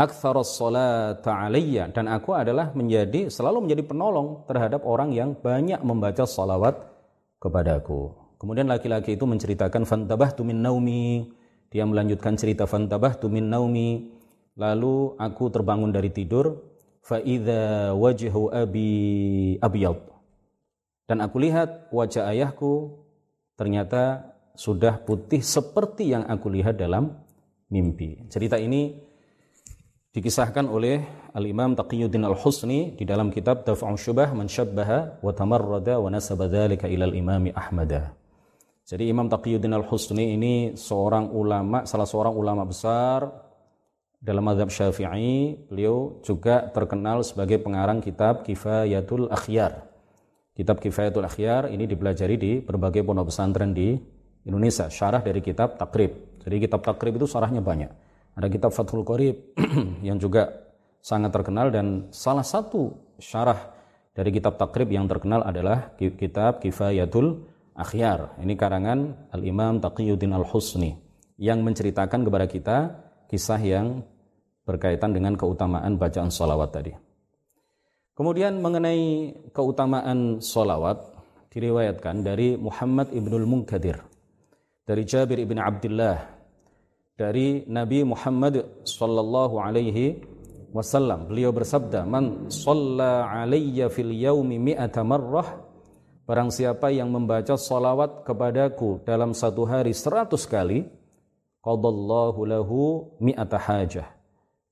aktsaras 0.00 0.56
salata 0.56 1.36
alayya 1.36 1.92
dan 1.92 2.08
aku 2.08 2.32
adalah 2.32 2.72
menjadi 2.72 3.28
selalu 3.28 3.68
menjadi 3.68 3.84
penolong 3.84 4.48
terhadap 4.48 4.80
orang 4.88 5.12
yang 5.12 5.36
banyak 5.36 5.76
membaca 5.84 6.24
salawat 6.24 6.80
kepadaku. 7.36 8.19
Kemudian 8.40 8.72
laki-laki 8.72 9.20
itu 9.20 9.28
menceritakan 9.28 9.84
fantabahtu 9.84 10.40
min 10.42 10.64
naumi. 10.64 11.28
Dia 11.68 11.84
melanjutkan 11.84 12.40
cerita 12.40 12.64
fantabahtu 12.64 13.28
min 13.28 13.52
naumi. 13.52 14.08
Lalu 14.56 15.20
aku 15.20 15.52
terbangun 15.52 15.92
dari 15.92 16.08
tidur 16.08 16.56
faida 17.04 17.92
wajhu 17.96 18.52
abi 18.52 18.90
abyad 19.60 20.10
dan 21.10 21.26
aku 21.26 21.42
lihat 21.42 21.90
wajah 21.90 22.30
ayahku 22.30 23.02
ternyata 23.58 24.30
sudah 24.54 25.02
putih 25.02 25.42
seperti 25.42 26.14
yang 26.14 26.22
aku 26.30 26.46
lihat 26.46 26.78
dalam 26.78 27.18
mimpi. 27.66 28.30
Cerita 28.30 28.54
ini 28.54 28.94
dikisahkan 30.14 30.70
oleh 30.70 31.02
Al-Imam 31.34 31.74
Taqiyuddin 31.74 32.22
Al-Husni 32.22 32.94
di 32.94 33.02
dalam 33.02 33.34
kitab 33.34 33.66
Daf'u 33.66 33.90
Syubah 33.98 34.30
Man 34.38 34.46
wa 34.46 35.32
Tamarrada 35.34 35.98
wa 35.98 36.14
Nasaba 36.14 36.46
ila 36.46 37.04
Al-Imam 37.10 37.50
Ahmad. 37.58 38.19
Jadi 38.90 39.06
Imam 39.06 39.30
Taqiyuddin 39.30 39.70
Al-Husni 39.70 40.34
ini 40.34 40.74
seorang 40.74 41.30
ulama, 41.30 41.86
salah 41.86 42.10
seorang 42.10 42.34
ulama 42.34 42.66
besar 42.66 43.22
dalam 44.18 44.42
mazhab 44.42 44.66
Syafi'i, 44.66 45.54
beliau 45.70 46.18
juga 46.26 46.66
terkenal 46.74 47.22
sebagai 47.22 47.62
pengarang 47.62 48.02
kitab 48.02 48.42
Kifayatul 48.42 49.30
Akhyar. 49.30 49.86
Kitab 50.58 50.82
Kifayatul 50.82 51.22
Akhyar 51.22 51.70
ini 51.70 51.86
dipelajari 51.86 52.34
di 52.34 52.52
berbagai 52.58 53.06
pondok 53.06 53.30
pesantren 53.30 53.70
di 53.70 53.94
Indonesia, 54.42 54.90
syarah 54.90 55.22
dari 55.22 55.38
kitab 55.38 55.78
Takrib. 55.78 56.42
Jadi 56.42 56.56
kitab 56.58 56.82
Takrib 56.82 57.14
itu 57.14 57.30
syarahnya 57.30 57.62
banyak. 57.62 57.94
Ada 58.34 58.50
kitab 58.50 58.74
Fathul 58.74 59.06
Qorib 59.06 59.54
yang 60.08 60.18
juga 60.18 60.50
sangat 60.98 61.30
terkenal 61.30 61.70
dan 61.70 62.10
salah 62.10 62.42
satu 62.42 62.90
syarah 63.22 63.70
dari 64.18 64.34
kitab 64.34 64.58
Takrib 64.58 64.90
yang 64.90 65.06
terkenal 65.06 65.46
adalah 65.46 65.94
kitab 65.94 66.58
Kifayatul 66.58 67.38
Akhyar. 67.38 67.49
Ini 67.80 68.54
karangan 68.60 69.32
Al-Imam 69.32 69.80
Taqiyuddin 69.80 70.36
Al-Husni 70.36 70.92
yang 71.40 71.64
menceritakan 71.64 72.20
kepada 72.28 72.46
kita 72.46 72.76
kisah 73.32 73.60
yang 73.60 74.04
berkaitan 74.68 75.16
dengan 75.16 75.34
keutamaan 75.34 75.96
bacaan 75.96 76.28
solawat 76.28 76.70
tadi. 76.70 76.92
Kemudian 78.12 78.60
mengenai 78.60 79.32
keutamaan 79.56 80.44
solawat 80.44 81.00
diriwayatkan 81.48 82.20
dari 82.20 82.60
Muhammad 82.60 83.10
ibnul 83.16 83.48
Munkadir, 83.48 83.96
dari 84.84 85.08
Jabir 85.08 85.40
ibn 85.40 85.56
Abdullah, 85.56 86.20
dari 87.16 87.64
Nabi 87.64 88.04
Muhammad 88.04 88.84
sallallahu 88.84 89.56
alaihi 89.56 90.20
wasallam. 90.70 91.32
Beliau 91.32 91.50
bersabda, 91.50 92.04
"Man 92.04 92.52
shalla 92.52 93.24
alayya 93.26 93.88
fil 93.88 94.12
yaumi 94.12 94.60
mi'ata 94.60 95.00
marrah, 95.00 95.69
Barang 96.30 96.54
siapa 96.54 96.94
yang 96.94 97.10
membaca 97.10 97.58
salawat 97.58 98.22
kepadaku 98.22 99.02
dalam 99.02 99.34
satu 99.34 99.66
hari 99.66 99.90
seratus 99.90 100.46
kali, 100.46 100.86
qadallahu 101.58 102.46
lahu 102.46 103.10
mi'ata 103.18 103.58
hajah. 103.58 104.06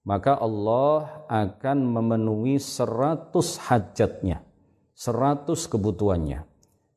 Maka 0.06 0.38
Allah 0.38 1.26
akan 1.26 1.82
memenuhi 1.82 2.62
seratus 2.62 3.58
hajatnya, 3.58 4.38
seratus 4.94 5.66
kebutuhannya. 5.66 6.46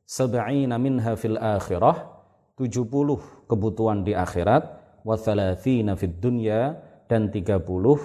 Sab'ina 0.06 0.78
minha 0.78 1.18
fil 1.18 1.42
akhirah, 1.42 2.22
tujuh 2.54 2.86
puluh 2.86 3.18
kebutuhan 3.50 4.06
di 4.06 4.14
akhirat, 4.14 4.62
wa 5.02 5.18
thalathina 5.18 5.98
fid 5.98 6.22
dunya, 6.22 6.78
dan 7.10 7.34
tiga 7.34 7.58
puluh 7.58 7.98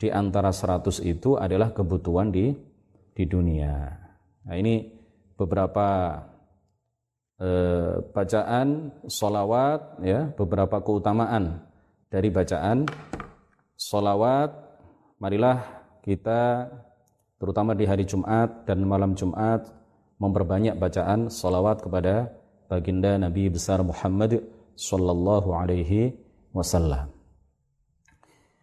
di 0.00 0.08
antara 0.08 0.56
seratus 0.56 1.04
itu 1.04 1.36
adalah 1.36 1.76
kebutuhan 1.76 2.32
di 2.32 2.56
di 3.12 3.24
dunia. 3.28 3.92
Nah 4.48 4.56
ini 4.56 4.95
beberapa 5.36 6.20
eh, 7.40 8.02
bacaan 8.10 8.90
solawat 9.06 10.00
ya 10.02 10.32
beberapa 10.34 10.80
keutamaan 10.80 11.62
dari 12.08 12.32
bacaan 12.32 12.88
solawat 13.76 14.50
marilah 15.20 15.60
kita 16.00 16.72
terutama 17.36 17.76
di 17.76 17.84
hari 17.84 18.08
Jumat 18.08 18.64
dan 18.64 18.80
malam 18.84 19.12
Jumat 19.12 19.68
memperbanyak 20.16 20.80
bacaan 20.80 21.28
solawat 21.28 21.84
kepada 21.84 22.32
baginda 22.66 23.20
Nabi 23.20 23.52
besar 23.52 23.84
Muhammad 23.84 24.40
sallallahu 24.76 25.52
alaihi 25.52 26.16
wasallam. 26.52 27.12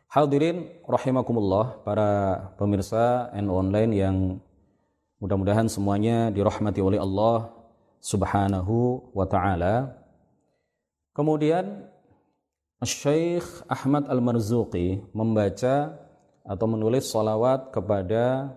Hadirin 0.10 0.70
rahimakumullah 0.86 1.82
para 1.82 2.38
pemirsa 2.58 3.34
and 3.34 3.50
online 3.50 3.92
yang 3.94 4.18
Mudah-mudahan 5.24 5.72
semuanya 5.72 6.28
dirahmati 6.36 6.84
oleh 6.84 7.00
Allah 7.00 7.48
Subhanahu 8.04 9.08
wa 9.16 9.24
taala. 9.24 9.96
Kemudian 11.16 11.88
Syekh 12.84 13.64
Ahmad 13.72 14.12
Al-Marzuqi 14.12 15.00
membaca 15.16 15.96
atau 16.44 16.68
menulis 16.68 17.08
salawat 17.08 17.72
kepada 17.72 18.52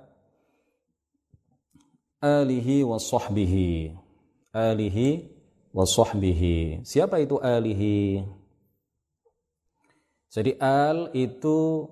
alihi 2.18 2.82
wa 2.82 2.98
sahbihi. 2.98 3.94
Alihi 4.50 5.22
wa 5.70 5.86
sahbihi. 5.86 6.82
Siapa 6.82 7.22
itu 7.22 7.38
alihi? 7.38 8.26
Jadi 10.34 10.58
al 10.58 11.14
itu 11.14 11.86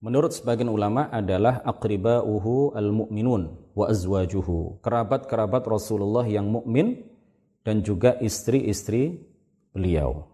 menurut 0.00 0.32
sebagian 0.32 0.72
ulama 0.72 1.12
adalah 1.12 1.60
aqribauhu 1.60 2.72
al-mu'minun 2.72 3.72
wa 3.76 3.84
azwajuhu, 3.86 4.80
kerabat-kerabat 4.80 5.62
Rasulullah 5.68 6.24
yang 6.24 6.48
mukmin 6.48 7.04
dan 7.60 7.84
juga 7.84 8.16
istri-istri 8.18 9.20
beliau. 9.76 10.24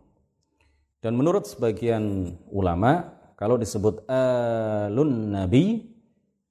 Dan 1.03 1.19
menurut 1.19 1.51
sebagian 1.51 2.35
ulama, 2.51 3.15
kalau 3.37 3.59
disebut 3.59 4.07
alun 4.09 5.35
nabi 5.35 5.93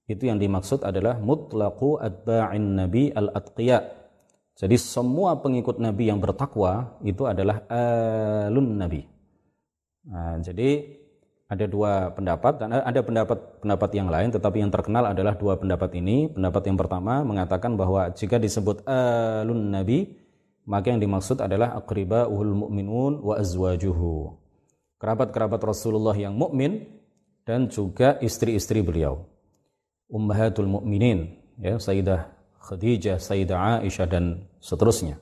itu 0.06 0.24
yang 0.30 0.38
dimaksud 0.38 0.86
adalah 0.86 1.18
mutlaqu 1.18 1.98
atba'in 1.98 2.78
nabi 2.78 3.10
al-atqiya. 3.10 4.06
Jadi 4.56 4.76
semua 4.80 5.36
pengikut 5.42 5.82
nabi 5.82 6.08
yang 6.08 6.22
bertakwa 6.22 6.96
itu 7.04 7.26
adalah 7.26 7.66
alun 7.68 8.80
nabi. 8.80 9.04
Nah, 10.06 10.38
jadi 10.40 11.02
ada 11.46 11.66
dua 11.70 12.10
pendapat 12.10 12.58
dan 12.58 12.74
ada 12.74 13.02
pendapat 13.06 13.38
pendapat 13.62 13.90
yang 13.94 14.10
lain 14.10 14.34
tetapi 14.34 14.66
yang 14.66 14.74
terkenal 14.74 15.06
adalah 15.06 15.38
dua 15.38 15.62
pendapat 15.62 15.94
ini. 15.98 16.30
Pendapat 16.34 16.64
yang 16.66 16.78
pertama 16.78 17.22
mengatakan 17.22 17.78
bahwa 17.78 18.10
jika 18.18 18.42
disebut 18.42 18.82
alun 18.90 19.70
nabi 19.70 20.18
maka 20.66 20.90
yang 20.90 20.98
dimaksud 20.98 21.38
adalah 21.46 21.78
uhul 21.78 22.66
mu'minun 22.66 23.22
wa 23.22 23.38
azwajuhu. 23.38 24.42
Kerabat-kerabat 24.98 25.62
Rasulullah 25.62 26.18
yang 26.18 26.34
mukmin 26.34 26.90
dan 27.46 27.70
juga 27.70 28.18
istri-istri 28.26 28.82
beliau. 28.82 29.30
Ummahatul 30.10 30.66
mukminin 30.66 31.38
ya 31.62 31.78
Sayyidah 31.78 32.30
Khadijah 32.62 33.22
Sayyidah 33.22 33.86
Aisyah 33.86 34.06
dan 34.10 34.50
seterusnya 34.62 35.22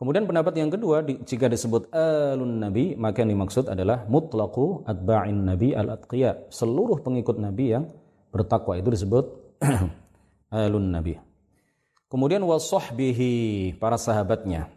Kemudian 0.00 0.24
pendapat 0.24 0.56
yang 0.56 0.72
kedua, 0.72 1.04
jika 1.04 1.44
disebut 1.44 1.92
alun 1.92 2.56
nabi, 2.56 2.96
maka 2.96 3.20
yang 3.20 3.36
dimaksud 3.36 3.68
adalah 3.68 4.08
mutlaqu 4.08 4.80
atba'in 4.88 5.44
nabi 5.44 5.76
al-atqiya. 5.76 6.48
Seluruh 6.48 7.04
pengikut 7.04 7.36
nabi 7.36 7.76
yang 7.76 7.84
bertakwa 8.32 8.80
itu 8.80 8.88
disebut 8.88 9.28
alun 10.56 10.88
nabi. 10.88 11.20
Kemudian 12.08 12.40
wasahbihi, 12.48 13.76
para 13.76 14.00
sahabatnya. 14.00 14.72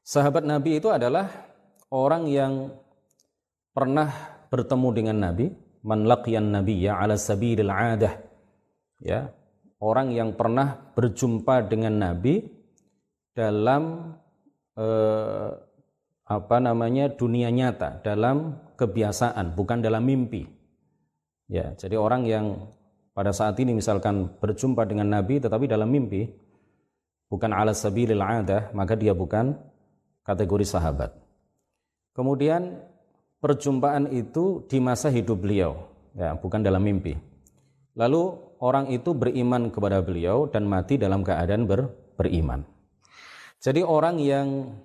Sahabat 0.00 0.48
nabi 0.48 0.80
itu 0.80 0.88
adalah 0.88 1.28
orang 1.92 2.32
yang 2.32 2.72
pernah 3.76 4.16
bertemu 4.48 4.88
dengan 4.96 5.16
nabi, 5.28 5.52
man 5.84 6.08
laqiyan 6.08 6.56
nabiyya 6.56 6.96
ala 6.96 7.20
sabilil 7.20 7.68
adah. 7.68 8.16
Ya, 8.96 9.28
orang 9.76 10.16
yang 10.16 10.32
pernah 10.32 10.88
berjumpa 10.96 11.68
dengan 11.68 12.00
nabi 12.00 12.55
dalam 13.36 14.16
eh, 14.80 15.50
apa 16.26 16.56
namanya 16.58 17.12
dunia 17.12 17.52
nyata, 17.52 18.00
dalam 18.00 18.58
kebiasaan, 18.74 19.52
bukan 19.54 19.84
dalam 19.84 20.02
mimpi. 20.02 20.48
Ya, 21.46 21.76
jadi 21.78 21.94
orang 22.00 22.26
yang 22.26 22.74
pada 23.14 23.30
saat 23.30 23.54
ini 23.62 23.76
misalkan 23.76 24.34
berjumpa 24.42 24.82
dengan 24.88 25.06
Nabi 25.06 25.38
tetapi 25.38 25.70
dalam 25.70 25.86
mimpi, 25.86 26.26
bukan 27.30 27.54
ala 27.54 27.76
sabilil 27.76 28.18
adah, 28.18 28.74
maka 28.74 28.98
dia 28.98 29.14
bukan 29.14 29.54
kategori 30.26 30.66
sahabat. 30.66 31.14
Kemudian 32.16 32.82
perjumpaan 33.38 34.10
itu 34.10 34.66
di 34.66 34.82
masa 34.82 35.12
hidup 35.12 35.46
beliau, 35.46 35.86
ya, 36.18 36.34
bukan 36.34 36.64
dalam 36.64 36.82
mimpi. 36.82 37.14
Lalu 37.94 38.34
orang 38.58 38.90
itu 38.90 39.14
beriman 39.14 39.70
kepada 39.70 40.02
beliau 40.02 40.50
dan 40.50 40.66
mati 40.66 40.98
dalam 40.98 41.22
keadaan 41.22 41.70
ber, 41.70 41.86
beriman. 42.18 42.75
Jadi 43.60 43.80
orang 43.82 44.20
yang 44.20 44.76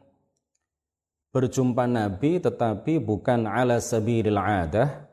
berjumpa 1.32 1.88
Nabi 1.88 2.44
tetapi 2.44 3.00
bukan 3.00 3.48
ala 3.48 3.80
sabilil 3.80 4.36
adah 4.36 5.08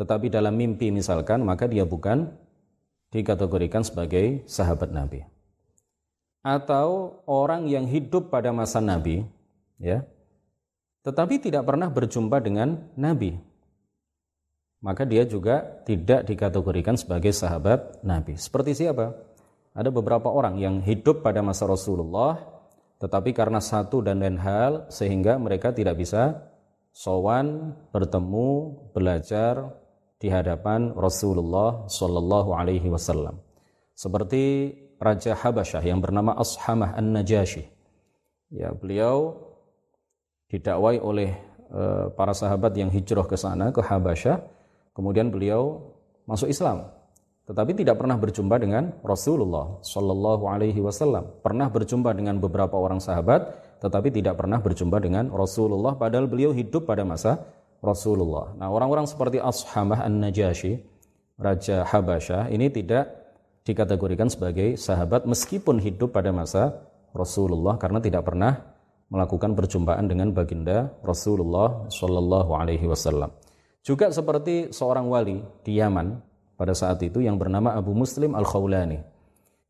tetapi 0.00 0.32
dalam 0.32 0.56
mimpi 0.56 0.88
misalkan 0.88 1.44
maka 1.44 1.68
dia 1.68 1.84
bukan 1.84 2.32
dikategorikan 3.12 3.84
sebagai 3.84 4.40
sahabat 4.48 4.88
Nabi. 4.88 5.20
Atau 6.40 7.20
orang 7.28 7.68
yang 7.68 7.84
hidup 7.84 8.32
pada 8.32 8.48
masa 8.56 8.80
Nabi 8.80 9.28
ya 9.76 10.08
tetapi 11.04 11.40
tidak 11.40 11.68
pernah 11.68 11.92
berjumpa 11.92 12.40
dengan 12.40 12.80
Nabi. 12.96 13.36
Maka 14.80 15.04
dia 15.04 15.28
juga 15.28 15.60
tidak 15.84 16.24
dikategorikan 16.24 16.96
sebagai 16.96 17.36
sahabat 17.36 18.00
Nabi. 18.00 18.40
Seperti 18.40 18.72
siapa? 18.72 19.12
Ada 19.76 19.92
beberapa 19.92 20.32
orang 20.32 20.56
yang 20.56 20.80
hidup 20.80 21.20
pada 21.20 21.44
masa 21.44 21.68
Rasulullah 21.68 22.40
tetapi 23.00 23.32
karena 23.32 23.64
satu 23.64 24.04
dan 24.04 24.20
lain 24.20 24.36
hal 24.36 24.84
sehingga 24.92 25.40
mereka 25.40 25.72
tidak 25.72 25.96
bisa 25.96 26.36
sowan, 26.92 27.72
bertemu, 27.96 28.76
belajar 28.92 29.72
di 30.20 30.28
hadapan 30.28 30.92
Rasulullah 30.92 31.88
Shallallahu 31.88 32.52
Alaihi 32.52 32.92
Wasallam. 32.92 33.40
Seperti 33.96 34.76
Raja 35.00 35.32
Habasyah 35.32 35.80
yang 35.80 36.04
bernama 36.04 36.36
Ashamah 36.36 36.92
An-Najashi. 36.92 37.64
Ya, 38.52 38.68
beliau 38.76 39.48
didakwai 40.52 41.00
oleh 41.00 41.32
uh, 41.72 42.12
para 42.12 42.36
sahabat 42.36 42.76
yang 42.76 42.92
hijrah 42.92 43.24
ke 43.24 43.40
sana 43.40 43.72
ke 43.72 43.80
Habasyah, 43.80 44.44
kemudian 44.92 45.32
beliau 45.32 45.96
masuk 46.28 46.52
Islam 46.52 46.99
tetapi 47.50 47.82
tidak 47.82 47.98
pernah 47.98 48.14
berjumpa 48.14 48.62
dengan 48.62 48.94
Rasulullah 49.02 49.82
Shallallahu 49.82 50.46
Alaihi 50.46 50.78
Wasallam. 50.78 51.42
Pernah 51.42 51.66
berjumpa 51.66 52.14
dengan 52.14 52.38
beberapa 52.38 52.78
orang 52.78 53.02
sahabat, 53.02 53.58
tetapi 53.82 54.14
tidak 54.14 54.38
pernah 54.38 54.62
berjumpa 54.62 55.02
dengan 55.02 55.26
Rasulullah. 55.34 55.98
Padahal 55.98 56.30
beliau 56.30 56.54
hidup 56.54 56.86
pada 56.86 57.02
masa 57.02 57.42
Rasulullah. 57.82 58.54
Nah, 58.54 58.70
orang-orang 58.70 59.10
seperti 59.10 59.42
Ashamah 59.42 59.98
an 59.98 60.22
Najashi, 60.22 60.78
Raja 61.42 61.82
Habasyah, 61.90 62.54
ini 62.54 62.70
tidak 62.70 63.18
dikategorikan 63.66 64.30
sebagai 64.30 64.78
sahabat 64.78 65.26
meskipun 65.26 65.82
hidup 65.82 66.14
pada 66.14 66.30
masa 66.30 66.86
Rasulullah 67.10 67.74
karena 67.82 67.98
tidak 67.98 68.30
pernah 68.30 68.62
melakukan 69.10 69.58
perjumpaan 69.58 70.06
dengan 70.06 70.30
baginda 70.30 70.94
Rasulullah 71.02 71.90
Shallallahu 71.90 72.54
Alaihi 72.54 72.86
Wasallam. 72.86 73.34
Juga 73.82 74.14
seperti 74.14 74.70
seorang 74.70 75.10
wali 75.10 75.42
di 75.66 75.82
Yaman 75.82 76.29
pada 76.60 76.76
saat 76.76 77.00
itu 77.00 77.24
yang 77.24 77.40
bernama 77.40 77.72
Abu 77.72 77.96
Muslim 77.96 78.36
Al-Khawlani. 78.36 79.00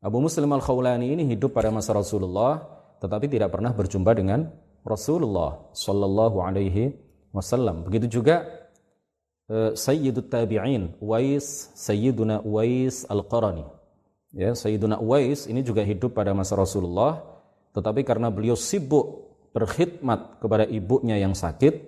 Abu 0.03 0.19
Muslim 0.19 0.51
Al-Khawlani 0.51 1.15
ini 1.15 1.23
hidup 1.31 1.55
pada 1.55 1.71
masa 1.71 1.95
Rasulullah 1.95 2.67
tetapi 2.99 3.31
tidak 3.31 3.55
pernah 3.55 3.71
berjumpa 3.71 4.11
dengan 4.11 4.51
Rasulullah 4.83 5.71
sallallahu 5.71 6.43
alaihi 6.43 6.99
wasallam. 7.31 7.87
Begitu 7.87 8.19
juga 8.19 8.43
uh, 9.47 9.71
Sayyidut 9.79 10.27
Tabi'in, 10.27 10.99
Uwais, 10.99 11.71
Sayyiduna 11.79 12.43
Uwais 12.43 13.07
Al-Qarani. 13.07 13.63
Ya, 14.35 14.59
Sayyiduna 14.59 14.99
Uwais 14.99 15.47
ini 15.47 15.63
juga 15.63 15.87
hidup 15.87 16.19
pada 16.19 16.35
masa 16.35 16.59
Rasulullah, 16.59 17.23
tetapi 17.71 18.03
karena 18.03 18.35
beliau 18.35 18.59
sibuk 18.59 19.31
berkhidmat 19.55 20.43
kepada 20.43 20.67
ibunya 20.67 21.19
yang 21.19 21.35
sakit, 21.35 21.87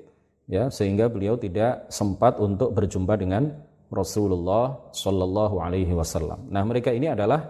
ya, 0.50 0.70
sehingga 0.70 1.06
beliau 1.06 1.38
tidak 1.38 1.86
sempat 1.90 2.38
untuk 2.42 2.74
berjumpa 2.74 3.14
dengan 3.14 3.62
Rasulullah 3.92 4.90
Shallallahu 4.96 5.60
Alaihi 5.60 5.92
Wasallam. 5.92 6.48
Nah, 6.48 6.64
mereka 6.64 6.90
ini 6.90 7.12
adalah 7.12 7.44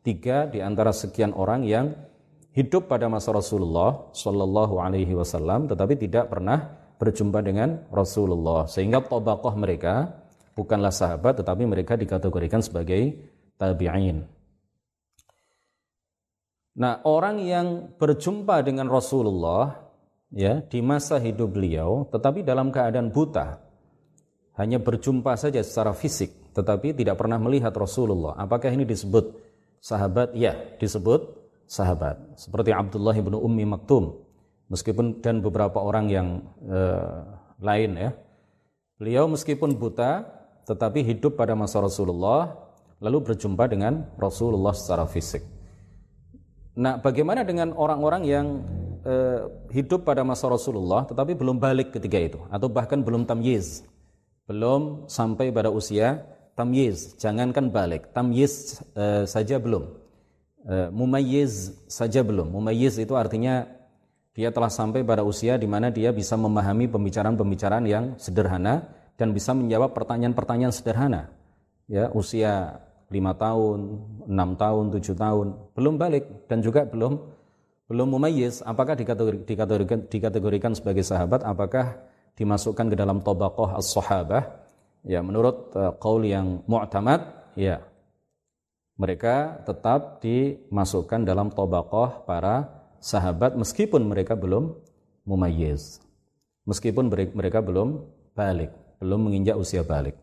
tiga 0.00 0.48
di 0.48 0.64
antara 0.64 0.90
sekian 0.90 1.36
orang 1.36 1.62
yang 1.68 1.92
hidup 2.56 2.88
pada 2.88 3.06
masa 3.12 3.36
Rasulullah 3.36 4.10
Shallallahu 4.16 4.80
Alaihi 4.80 5.12
Wasallam, 5.12 5.68
tetapi 5.68 6.00
tidak 6.00 6.32
pernah 6.32 6.80
berjumpa 6.96 7.44
dengan 7.44 7.84
Rasulullah, 7.92 8.64
sehingga 8.64 9.04
tobakoh 9.04 9.52
mereka 9.52 10.24
bukanlah 10.56 10.90
sahabat, 10.90 11.44
tetapi 11.44 11.68
mereka 11.68 12.00
dikategorikan 12.00 12.64
sebagai 12.64 13.20
tabi'in. 13.60 14.24
Nah, 16.72 17.04
orang 17.04 17.36
yang 17.44 17.92
berjumpa 18.00 18.64
dengan 18.64 18.88
Rasulullah 18.88 19.92
ya 20.32 20.64
di 20.64 20.80
masa 20.80 21.20
hidup 21.20 21.52
beliau 21.52 22.08
tetapi 22.08 22.40
dalam 22.40 22.72
keadaan 22.72 23.12
buta 23.12 23.60
hanya 24.56 24.76
berjumpa 24.76 25.32
saja 25.40 25.64
secara 25.64 25.96
fisik 25.96 26.42
tetapi 26.52 26.92
tidak 26.92 27.16
pernah 27.16 27.40
melihat 27.40 27.72
Rasulullah. 27.72 28.36
Apakah 28.36 28.68
ini 28.68 28.84
disebut 28.84 29.32
sahabat? 29.80 30.36
Ya, 30.36 30.52
disebut 30.76 31.32
sahabat. 31.64 32.20
Seperti 32.36 32.76
Abdullah 32.76 33.16
bin 33.16 33.32
Ummi 33.32 33.64
Maktum. 33.64 34.20
Meskipun 34.68 35.20
dan 35.20 35.40
beberapa 35.40 35.80
orang 35.80 36.08
yang 36.08 36.28
eh, 36.64 37.20
lain 37.60 37.90
ya. 37.96 38.10
Beliau 39.00 39.28
meskipun 39.28 39.76
buta 39.76 40.28
tetapi 40.68 41.02
hidup 41.02 41.34
pada 41.34 41.56
masa 41.58 41.82
Rasulullah 41.82 42.54
lalu 43.02 43.32
berjumpa 43.32 43.66
dengan 43.66 44.06
Rasulullah 44.14 44.72
secara 44.76 45.08
fisik. 45.10 45.42
Nah, 46.72 46.96
bagaimana 47.02 47.44
dengan 47.44 47.76
orang-orang 47.76 48.22
yang 48.24 48.46
eh, 49.04 49.40
hidup 49.76 50.08
pada 50.08 50.24
masa 50.24 50.48
Rasulullah 50.48 51.04
tetapi 51.04 51.36
belum 51.36 51.60
balik 51.60 51.92
ketika 51.92 52.16
itu 52.16 52.40
atau 52.48 52.68
bahkan 52.72 53.04
belum 53.04 53.28
tamyiz, 53.28 53.84
belum 54.46 55.06
sampai 55.06 55.54
pada 55.54 55.70
usia 55.70 56.26
tamyiz, 56.58 57.16
jangankan 57.16 57.72
balik, 57.72 58.12
tamyiz 58.12 58.82
eh, 58.94 59.24
saja 59.24 59.56
belum. 59.58 60.02
Eh, 60.62 60.88
mumayyiz 60.94 61.74
saja 61.90 62.22
belum. 62.22 62.54
Mumayyiz 62.54 62.94
itu 63.02 63.18
artinya 63.18 63.66
dia 64.32 64.54
telah 64.54 64.70
sampai 64.70 65.02
pada 65.02 65.26
usia 65.26 65.58
di 65.58 65.66
mana 65.66 65.90
dia 65.90 66.14
bisa 66.14 66.38
memahami 66.38 66.86
pembicaraan-pembicaraan 66.86 67.84
yang 67.84 68.04
sederhana 68.16 68.86
dan 69.18 69.34
bisa 69.34 69.52
menjawab 69.52 69.90
pertanyaan-pertanyaan 69.90 70.70
sederhana. 70.70 71.34
Ya, 71.90 72.08
usia 72.14 72.78
lima 73.10 73.36
tahun, 73.36 74.00
enam 74.30 74.56
tahun, 74.56 74.94
tujuh 74.96 75.18
tahun, 75.18 75.46
belum 75.76 76.00
balik 76.00 76.48
dan 76.48 76.64
juga 76.64 76.88
belum 76.88 77.20
belum 77.90 78.08
mumayyiz 78.08 78.64
apakah 78.64 78.96
dikategorikan, 78.96 80.08
dikategorikan 80.08 80.72
sebagai 80.72 81.04
sahabat, 81.04 81.44
apakah 81.44 82.00
dimasukkan 82.36 82.92
ke 82.92 82.96
dalam 82.96 83.20
tobakoh 83.20 83.72
as-sahabah? 83.76 84.62
Ya, 85.02 85.18
menurut 85.20 85.74
uh, 85.74 85.94
qaul 85.98 86.28
yang 86.30 86.62
mu'tamad, 86.70 87.52
ya 87.58 87.82
mereka 89.02 89.64
tetap 89.66 90.22
dimasukkan 90.22 91.26
dalam 91.26 91.50
tobakoh 91.50 92.22
para 92.22 92.68
sahabat 93.02 93.58
meskipun 93.58 94.04
mereka 94.06 94.38
belum 94.38 94.78
mumayyiz. 95.26 95.98
Meskipun 96.62 97.10
mereka 97.10 97.58
belum 97.58 98.06
balik, 98.38 98.70
belum 99.02 99.26
menginjak 99.26 99.58
usia 99.58 99.82
balik. 99.82 100.14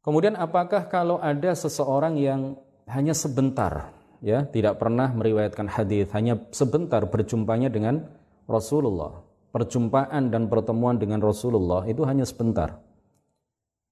Kemudian 0.00 0.34
apakah 0.34 0.88
kalau 0.88 1.20
ada 1.20 1.52
seseorang 1.52 2.16
yang 2.16 2.56
hanya 2.88 3.12
sebentar 3.12 3.92
ya, 4.24 4.48
tidak 4.48 4.80
pernah 4.80 5.12
meriwayatkan 5.12 5.68
hadis, 5.68 6.08
hanya 6.16 6.40
sebentar 6.56 7.04
berjumpanya 7.04 7.68
dengan 7.68 8.08
Rasulullah. 8.48 9.20
Perjumpaan 9.52 10.32
dan 10.32 10.48
pertemuan 10.48 10.96
dengan 10.96 11.20
Rasulullah 11.20 11.84
itu 11.84 12.02
hanya 12.08 12.24
sebentar. 12.24 12.80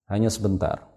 Hanya 0.08 0.32
sebentar. 0.32 0.88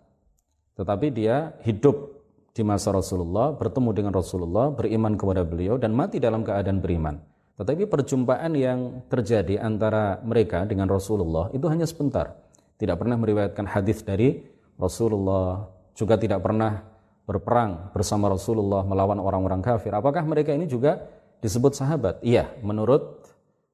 Tetapi 0.79 1.11
dia 1.11 1.53
hidup 1.67 2.23
di 2.53 2.63
masa 2.63 2.95
Rasulullah, 2.95 3.53
bertemu 3.53 3.89
dengan 3.91 4.13
Rasulullah, 4.15 4.71
beriman 4.71 5.19
kepada 5.19 5.43
beliau 5.43 5.75
dan 5.75 5.91
mati 5.91 6.17
dalam 6.17 6.41
keadaan 6.47 6.79
beriman. 6.79 7.19
Tetapi 7.53 7.85
perjumpaan 7.85 8.53
yang 8.57 9.05
terjadi 9.09 9.61
antara 9.61 10.17
mereka 10.25 10.65
dengan 10.65 10.89
Rasulullah 10.89 11.53
itu 11.53 11.69
hanya 11.69 11.85
sebentar. 11.85 12.33
Tidak 12.81 12.97
pernah 12.97 13.17
meriwayatkan 13.17 13.69
hadis 13.69 14.01
dari 14.01 14.41
Rasulullah 14.77 15.69
juga 15.93 16.17
tidak 16.17 16.41
pernah 16.41 16.81
berperang 17.23 17.93
bersama 17.93 18.27
Rasulullah 18.27 18.81
melawan 18.83 19.21
orang-orang 19.21 19.61
kafir. 19.61 19.93
Apakah 19.93 20.25
mereka 20.25 20.51
ini 20.51 20.65
juga 20.65 21.05
disebut 21.39 21.77
sahabat? 21.77 22.19
Iya, 22.25 22.51
menurut 22.65 23.22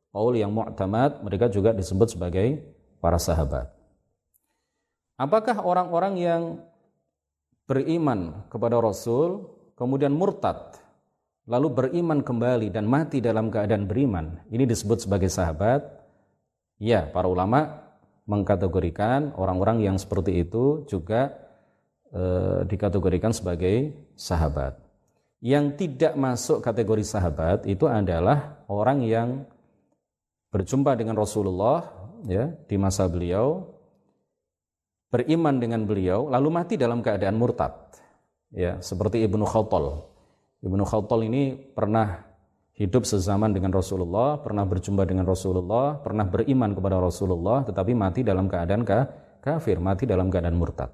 Paul 0.09 0.41
yang 0.41 0.49
mu'tamad, 0.49 1.21
mereka 1.21 1.49
juga 1.53 1.69
disebut 1.69 2.17
sebagai 2.17 2.65
para 2.97 3.21
sahabat. 3.21 3.69
Apakah 5.19 5.61
orang-orang 5.61 6.13
yang 6.17 6.41
beriman 7.69 8.47
kepada 8.49 8.81
Rasul, 8.81 9.45
kemudian 9.77 10.15
murtad, 10.15 10.79
lalu 11.45 11.67
beriman 11.69 12.25
kembali 12.25 12.73
dan 12.73 12.89
mati 12.89 13.21
dalam 13.21 13.53
keadaan 13.53 13.85
beriman, 13.85 14.41
ini 14.49 14.65
disebut 14.65 15.05
sebagai 15.05 15.29
sahabat? 15.29 15.85
Ya, 16.79 17.05
para 17.05 17.27
ulama 17.27 17.89
mengkategorikan 18.29 19.35
orang-orang 19.35 19.83
yang 19.83 19.97
seperti 19.99 20.45
itu 20.45 20.87
juga 20.87 21.35
e, 22.13 22.23
dikategorikan 22.69 23.35
sebagai 23.35 23.91
sahabat. 24.15 24.77
Yang 25.43 25.83
tidak 25.83 26.13
masuk 26.15 26.63
kategori 26.63 27.03
sahabat 27.03 27.67
itu 27.67 27.85
adalah 27.89 28.63
orang 28.71 29.03
yang 29.03 29.43
berjumpa 30.49 30.97
dengan 30.97 31.17
Rasulullah 31.17 31.85
ya 32.25 32.51
di 32.67 32.75
masa 32.75 33.05
beliau 33.05 33.69
beriman 35.09 35.57
dengan 35.57 35.85
beliau 35.85 36.29
lalu 36.29 36.49
mati 36.53 36.73
dalam 36.77 37.01
keadaan 37.01 37.37
murtad. 37.37 37.73
Ya, 38.49 38.81
seperti 38.81 39.21
Ibnu 39.29 39.45
Khawtal. 39.45 40.09
Ibnu 40.65 40.83
Khawtal 40.85 41.29
ini 41.29 41.53
pernah 41.53 42.25
hidup 42.79 43.05
sezaman 43.05 43.53
dengan 43.53 43.69
Rasulullah, 43.75 44.41
pernah 44.41 44.65
berjumpa 44.65 45.05
dengan 45.05 45.27
Rasulullah, 45.27 45.99
pernah 46.01 46.25
beriman 46.25 46.73
kepada 46.73 46.97
Rasulullah, 46.97 47.61
tetapi 47.67 47.91
mati 47.93 48.25
dalam 48.25 48.49
keadaan 48.49 48.87
kafir, 49.43 49.77
mati 49.77 50.07
dalam 50.09 50.31
keadaan 50.31 50.57
murtad. 50.57 50.89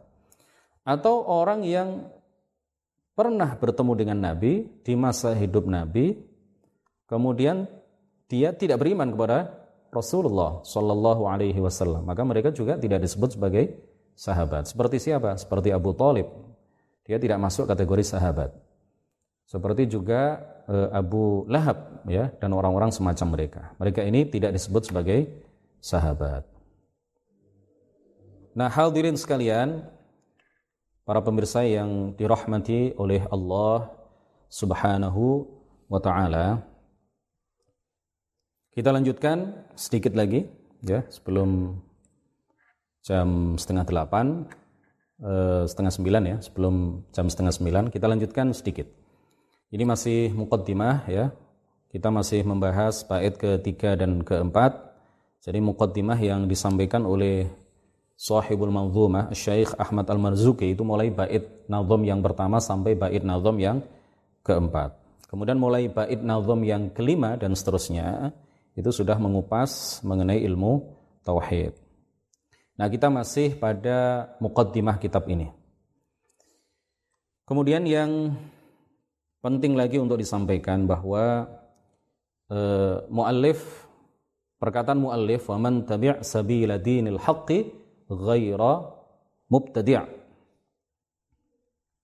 Atau 0.83 1.23
orang 1.29 1.63
yang 1.63 2.09
pernah 3.15 3.55
bertemu 3.55 3.93
dengan 3.95 4.17
Nabi 4.19 4.67
di 4.83 4.93
masa 4.97 5.31
hidup 5.31 5.69
Nabi, 5.69 6.19
kemudian 7.07 7.69
dia 8.25 8.49
tidak 8.53 8.81
beriman 8.81 9.13
kepada 9.13 9.53
Rasulullah 9.93 10.65
Shallallahu 10.65 11.23
Alaihi 11.29 11.61
Wasallam, 11.61 12.03
maka 12.03 12.25
mereka 12.25 12.49
juga 12.51 12.75
tidak 12.75 13.05
disebut 13.05 13.37
sebagai 13.37 13.77
sahabat. 14.17 14.67
Seperti 14.67 14.97
siapa? 14.99 15.37
Seperti 15.39 15.71
Abu 15.71 15.95
Talib. 15.95 16.27
Dia 17.05 17.21
tidak 17.21 17.37
masuk 17.37 17.69
kategori 17.69 18.01
sahabat. 18.01 18.49
Seperti 19.45 19.85
juga 19.85 20.41
e, 20.65 20.75
Abu 20.89 21.45
Lahab 21.45 22.01
ya 22.09 22.33
dan 22.41 22.49
orang-orang 22.57 22.89
semacam 22.89 23.27
mereka. 23.37 23.61
Mereka 23.77 24.01
ini 24.01 24.25
tidak 24.25 24.57
disebut 24.57 24.89
sebagai 24.89 25.29
sahabat. 25.77 26.49
Nah, 28.57 28.71
hadirin 28.73 29.13
sekalian, 29.13 29.85
para 31.05 31.21
pemirsa 31.21 31.61
yang 31.61 32.17
dirahmati 32.17 32.97
oleh 32.97 33.21
Allah 33.29 33.93
Subhanahu 34.49 35.45
wa 35.85 36.01
taala. 36.01 36.65
Kita 38.75 38.91
lanjutkan 38.91 39.71
sedikit 39.79 40.19
lagi 40.19 40.43
ya 40.83 41.07
sebelum 41.07 41.79
jam 43.07 43.55
setengah 43.55 43.87
delapan, 43.87 44.51
eh, 45.23 45.63
setengah 45.63 45.95
sembilan 45.95 46.23
ya, 46.27 46.37
sebelum 46.43 47.07
jam 47.15 47.31
setengah 47.31 47.55
sembilan 47.55 47.83
kita 47.87 48.03
lanjutkan 48.03 48.51
sedikit. 48.51 48.83
Ini 49.71 49.87
masih 49.87 50.35
mukaddimah 50.35 51.07
ya. 51.07 51.31
Kita 51.87 52.11
masih 52.11 52.43
membahas 52.43 53.07
bait 53.07 53.39
ketiga 53.39 53.95
dan 53.95 54.27
keempat. 54.27 54.75
Jadi 55.39 55.63
mukaddimah 55.63 56.19
yang 56.19 56.43
disampaikan 56.43 57.07
oleh 57.07 57.47
Sahibul 58.19 58.75
Manzumah 58.75 59.31
Syekh 59.31 59.71
Ahmad 59.79 60.03
Al-Marzuki 60.11 60.75
itu 60.75 60.83
mulai 60.83 61.15
bait 61.15 61.63
nazam 61.71 62.03
yang 62.03 62.19
pertama 62.19 62.59
sampai 62.59 62.91
bait 62.99 63.23
nazam 63.23 63.55
yang 63.55 63.79
keempat. 64.43 64.99
Kemudian 65.31 65.55
mulai 65.55 65.87
bait 65.87 66.19
nazam 66.19 66.59
yang 66.67 66.91
kelima 66.91 67.39
dan 67.39 67.55
seterusnya 67.55 68.35
itu 68.75 68.91
sudah 68.91 69.15
mengupas 69.15 70.03
mengenai 70.03 70.43
ilmu 70.43 70.83
tauhid. 71.23 71.73
Nah, 72.75 72.91
kita 72.91 73.07
masih 73.07 73.55
pada 73.55 74.29
mukaddimah 74.43 74.99
kitab 74.99 75.23
ini. 75.31 75.47
Kemudian 77.47 77.87
yang 77.87 78.35
penting 79.39 79.79
lagi 79.79 79.95
untuk 79.95 80.19
disampaikan 80.19 80.83
bahwa 80.83 81.47
uh, 82.51 83.05
muallif 83.07 83.87
perkataan 84.59 84.99
muallif 84.99 85.47
wa 85.47 85.57
man 85.61 85.87
tabi' 85.87 86.19
sabila 86.25 86.81
dinil 86.81 87.21
haqqi 87.21 87.69
ghaira 88.09 88.91
mubtadi' 89.47 90.01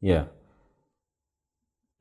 ya 0.05 0.29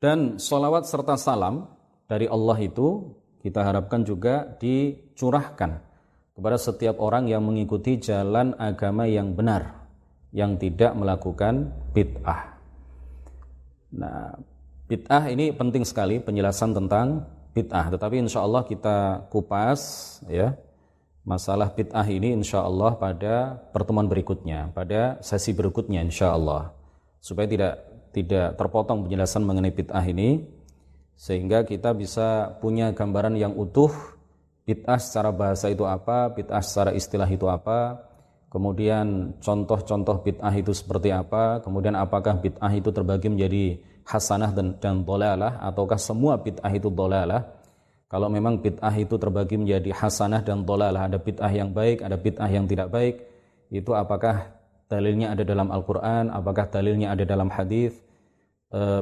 Dan 0.01 0.41
solawat 0.41 0.89
serta 0.89 1.13
salam 1.17 1.69
dari 2.09 2.25
Allah 2.25 2.57
itu 2.57 3.20
kita 3.41 3.65
harapkan 3.65 4.05
juga 4.05 4.45
dicurahkan 4.61 5.81
kepada 6.37 6.57
setiap 6.57 7.01
orang 7.01 7.27
yang 7.27 7.43
mengikuti 7.43 7.97
jalan 7.97 8.53
agama 8.61 9.09
yang 9.09 9.33
benar, 9.33 9.89
yang 10.31 10.55
tidak 10.55 10.93
melakukan 10.95 11.73
bid'ah. 11.91 12.55
Nah, 13.97 14.37
bid'ah 14.87 15.27
ini 15.27 15.51
penting 15.51 15.83
sekali 15.83 16.21
penjelasan 16.21 16.71
tentang 16.71 17.27
bid'ah, 17.51 17.91
tetapi 17.91 18.21
insya 18.21 18.45
Allah 18.45 18.63
kita 18.63 19.27
kupas 19.27 19.81
ya 20.31 20.55
masalah 21.27 21.69
bid'ah 21.73 22.07
ini 22.07 22.33
insya 22.33 22.63
Allah 22.63 22.95
pada 22.95 23.59
pertemuan 23.75 24.07
berikutnya, 24.07 24.71
pada 24.71 25.19
sesi 25.19 25.51
berikutnya 25.51 26.01
insya 26.01 26.33
Allah, 26.33 26.71
supaya 27.19 27.45
tidak 27.49 27.73
tidak 28.11 28.55
terpotong 28.59 29.07
penjelasan 29.07 29.43
mengenai 29.43 29.71
bid'ah 29.71 30.05
ini, 30.07 30.43
sehingga 31.21 31.61
kita 31.61 31.93
bisa 31.93 32.57
punya 32.57 32.97
gambaran 32.97 33.37
yang 33.37 33.53
utuh 33.53 33.93
bid'ah 34.65 34.97
secara 34.97 35.29
bahasa 35.29 35.69
itu 35.69 35.85
apa, 35.85 36.33
bid'ah 36.33 36.65
secara 36.65 36.97
istilah 36.97 37.29
itu 37.29 37.45
apa, 37.45 38.01
kemudian 38.49 39.37
contoh-contoh 39.37 40.25
bid'ah 40.25 40.49
itu 40.57 40.73
seperti 40.73 41.13
apa, 41.13 41.61
kemudian 41.61 41.93
apakah 41.93 42.41
bid'ah 42.41 42.73
itu 42.73 42.89
terbagi 42.89 43.29
menjadi 43.29 43.77
hasanah 44.01 44.49
dan, 44.49 44.81
dan 44.81 45.05
dolalah, 45.05 45.61
ataukah 45.61 46.01
semua 46.01 46.41
bid'ah 46.41 46.73
itu 46.73 46.89
dolalah. 46.89 47.53
Kalau 48.09 48.25
memang 48.25 48.57
bid'ah 48.57 48.97
itu 48.97 49.13
terbagi 49.21 49.61
menjadi 49.61 49.93
hasanah 49.93 50.41
dan 50.41 50.65
dolalah, 50.65 51.05
ada 51.05 51.21
bid'ah 51.21 51.53
yang 51.53 51.69
baik, 51.69 52.01
ada 52.01 52.17
bid'ah 52.17 52.49
yang 52.49 52.65
tidak 52.65 52.89
baik, 52.89 53.21
itu 53.69 53.93
apakah 53.93 54.57
dalilnya 54.89 55.37
ada 55.37 55.45
dalam 55.45 55.69
Al-Quran, 55.69 56.33
apakah 56.33 56.65
dalilnya 56.65 57.13
ada 57.13 57.29
dalam 57.29 57.53
hadis, 57.53 57.93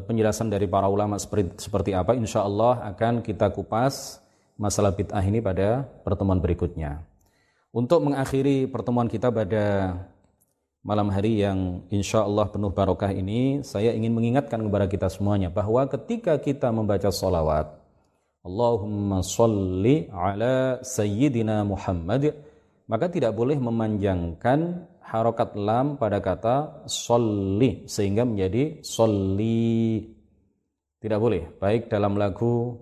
penjelasan 0.04 0.50
dari 0.50 0.66
para 0.66 0.90
ulama 0.90 1.22
seperti, 1.22 1.94
apa, 1.94 2.18
insya 2.18 2.42
Allah 2.42 2.82
akan 2.90 3.22
kita 3.22 3.54
kupas 3.54 4.18
masalah 4.58 4.92
bid'ah 4.92 5.22
ini 5.22 5.40
pada 5.40 5.86
pertemuan 6.02 6.42
berikutnya. 6.42 7.06
Untuk 7.70 8.02
mengakhiri 8.02 8.66
pertemuan 8.66 9.06
kita 9.06 9.30
pada 9.30 9.94
malam 10.82 11.14
hari 11.14 11.46
yang 11.46 11.86
insya 11.94 12.26
Allah 12.26 12.50
penuh 12.50 12.74
barokah 12.74 13.14
ini, 13.14 13.62
saya 13.62 13.94
ingin 13.94 14.10
mengingatkan 14.10 14.58
kepada 14.58 14.90
kita 14.90 15.08
semuanya 15.08 15.54
bahwa 15.54 15.86
ketika 15.86 16.34
kita 16.42 16.74
membaca 16.74 17.14
salawat, 17.14 17.70
Allahumma 18.42 19.22
salli 19.22 20.10
ala 20.10 20.82
Sayyidina 20.82 21.62
Muhammad, 21.62 22.34
maka 22.90 23.06
tidak 23.06 23.38
boleh 23.38 23.60
memanjangkan 23.62 24.90
harokat 25.10 25.58
lam 25.58 25.98
pada 25.98 26.22
kata 26.22 26.86
solli 26.86 27.90
sehingga 27.90 28.24
menjadi 28.24 28.86
solli. 28.86 30.06
Tidak 31.00 31.20
boleh, 31.20 31.58
baik 31.58 31.90
dalam 31.90 32.20
lagu 32.20 32.78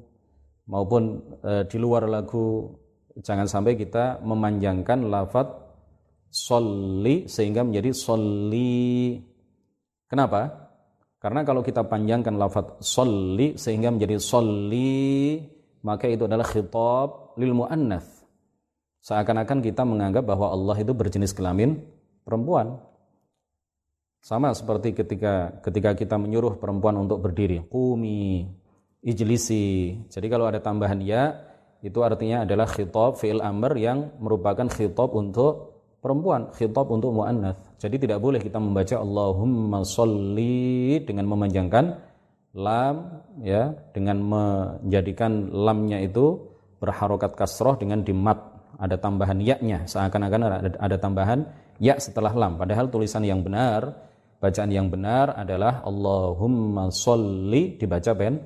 maupun 0.67 1.21
e, 1.39 1.63
di 1.69 1.77
luar 1.79 2.09
lagu 2.09 2.75
jangan 3.15 3.47
sampai 3.47 3.79
kita 3.79 4.19
memanjangkan 4.25 5.07
lafat 5.07 5.47
solli 6.27 7.29
sehingga 7.31 7.63
menjadi 7.63 7.95
solli. 7.95 9.15
Kenapa? 10.09 10.67
Karena 11.17 11.41
kalau 11.47 11.63
kita 11.63 11.87
panjangkan 11.87 12.35
lafat 12.35 12.83
solli 12.83 13.55
sehingga 13.55 13.89
menjadi 13.89 14.19
solli, 14.19 15.39
maka 15.81 16.11
itu 16.11 16.27
adalah 16.27 16.45
khitab 16.45 17.37
lil 17.39 17.53
mu'annath. 17.55 18.27
Seakan-akan 19.01 19.63
kita 19.63 19.87
menganggap 19.87 20.27
bahwa 20.27 20.51
Allah 20.51 20.75
itu 20.83 20.91
berjenis 20.91 21.31
kelamin 21.31 21.79
perempuan. 22.27 22.75
Sama 24.19 24.51
seperti 24.51 24.91
ketika 24.91 25.63
ketika 25.63 25.95
kita 25.95 26.19
menyuruh 26.19 26.59
perempuan 26.59 26.99
untuk 26.99 27.23
berdiri, 27.23 27.63
qumi, 27.63 28.43
ijlisi. 28.99 29.95
Jadi 30.11 30.27
kalau 30.27 30.51
ada 30.51 30.59
tambahan 30.59 30.99
ya, 30.99 31.31
itu 31.79 32.03
artinya 32.03 32.43
adalah 32.43 32.67
khitab 32.67 33.15
fi'il 33.15 33.39
amr 33.39 33.71
yang 33.79 34.11
merupakan 34.19 34.67
khitab 34.67 35.15
untuk 35.15 35.79
perempuan, 36.03 36.51
khitab 36.51 36.91
untuk 36.91 37.15
muannats. 37.15 37.63
Jadi 37.79 38.03
tidak 38.03 38.19
boleh 38.19 38.43
kita 38.43 38.59
membaca 38.59 38.99
Allahumma 38.99 39.87
sholli 39.87 40.99
dengan 41.07 41.29
memanjangkan 41.31 41.85
lam 42.57 43.21
ya, 43.45 43.71
dengan 43.93 44.17
menjadikan 44.25 45.53
lamnya 45.53 46.03
itu 46.03 46.41
berharokat 46.81 47.37
kasroh 47.37 47.77
dengan 47.77 48.01
dimat 48.01 48.56
ada 48.77 48.95
tambahan 48.97 49.37
ya-nya 49.41 49.85
seakan-akan 49.89 50.41
ada, 50.45 50.57
ada 50.77 50.97
tambahan 51.01 51.45
ya 51.81 51.97
setelah 51.97 52.33
lam 52.33 52.57
padahal 52.61 52.89
tulisan 52.89 53.25
yang 53.25 53.41
benar 53.41 53.93
bacaan 54.37 54.69
yang 54.69 54.87
benar 54.87 55.33
adalah 55.33 55.81
Allahumma 55.81 56.93
sholli 56.93 57.75
dibaca 57.75 58.13
pen 58.13 58.37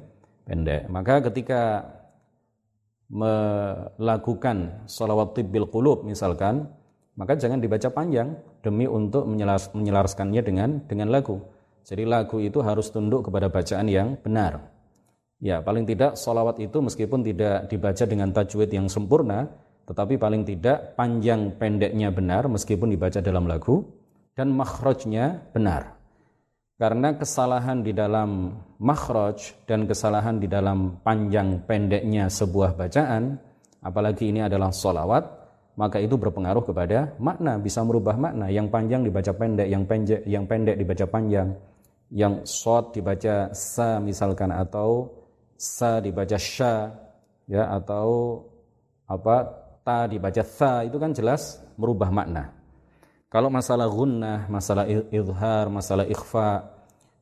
pendek 0.47 0.87
maka 0.87 1.19
ketika 1.27 1.83
melakukan 3.11 4.87
salawat 4.87 5.35
tibbil 5.35 5.67
qulub 5.67 6.07
misalkan, 6.07 6.71
maka 7.19 7.35
jangan 7.35 7.59
dibaca 7.59 7.91
panjang 7.91 8.39
demi 8.63 8.87
untuk 8.87 9.27
menyelar, 9.27 9.59
menyelaraskannya 9.75 10.41
dengan 10.41 10.69
dengan 10.87 11.11
lagu. 11.11 11.43
Jadi 11.83 12.07
lagu 12.07 12.39
itu 12.39 12.63
harus 12.63 12.87
tunduk 12.87 13.27
kepada 13.27 13.51
bacaan 13.51 13.91
yang 13.91 14.15
benar. 14.15 14.63
Ya, 15.41 15.59
paling 15.59 15.83
tidak 15.83 16.15
salawat 16.15 16.61
itu 16.63 16.79
meskipun 16.79 17.25
tidak 17.25 17.67
dibaca 17.67 18.03
dengan 18.07 18.29
tajwid 18.31 18.69
yang 18.71 18.87
sempurna, 18.87 19.49
tetapi 19.91 20.15
paling 20.15 20.47
tidak 20.47 20.95
panjang 20.95 21.51
pendeknya 21.59 22.15
benar 22.15 22.47
meskipun 22.47 22.95
dibaca 22.95 23.19
dalam 23.19 23.43
lagu 23.43 23.83
dan 24.39 24.47
makhrajnya 24.55 25.51
benar. 25.51 25.99
Karena 26.79 27.11
kesalahan 27.13 27.83
di 27.83 27.91
dalam 27.91 28.55
makhraj 28.79 29.67
dan 29.67 29.83
kesalahan 29.83 30.39
di 30.39 30.47
dalam 30.47 30.95
panjang 31.03 31.59
pendeknya 31.67 32.31
sebuah 32.31 32.73
bacaan, 32.73 33.35
apalagi 33.83 34.31
ini 34.31 34.41
adalah 34.41 34.71
solawat, 34.71 35.27
maka 35.75 35.99
itu 35.99 36.15
berpengaruh 36.15 36.65
kepada 36.65 37.11
makna, 37.19 37.59
bisa 37.59 37.83
merubah 37.83 38.15
makna. 38.15 38.47
Yang 38.47 38.71
panjang 38.71 39.03
dibaca 39.03 39.29
pendek, 39.35 39.67
yang 39.67 39.83
pendek, 39.83 40.21
yang 40.23 40.47
pendek 40.47 40.79
dibaca 40.79 41.05
panjang, 41.05 41.53
yang 42.15 42.47
short 42.47 42.95
dibaca 42.95 43.51
sa 43.53 43.99
misalkan 44.01 44.55
atau 44.55 45.11
sa 45.53 46.01
dibaca 46.01 46.39
sya, 46.39 46.95
ya 47.45 47.69
atau 47.77 48.41
apa 49.05 49.60
ta 49.81 50.05
dibaca 50.05 50.41
sa 50.45 50.85
itu 50.85 50.97
kan 51.01 51.11
jelas 51.13 51.61
merubah 51.77 52.09
makna. 52.13 52.53
Kalau 53.31 53.47
masalah 53.47 53.87
gunnah, 53.87 54.45
masalah 54.51 54.83
izhar, 54.87 55.71
masalah 55.71 56.03
ikhfa, 56.03 56.67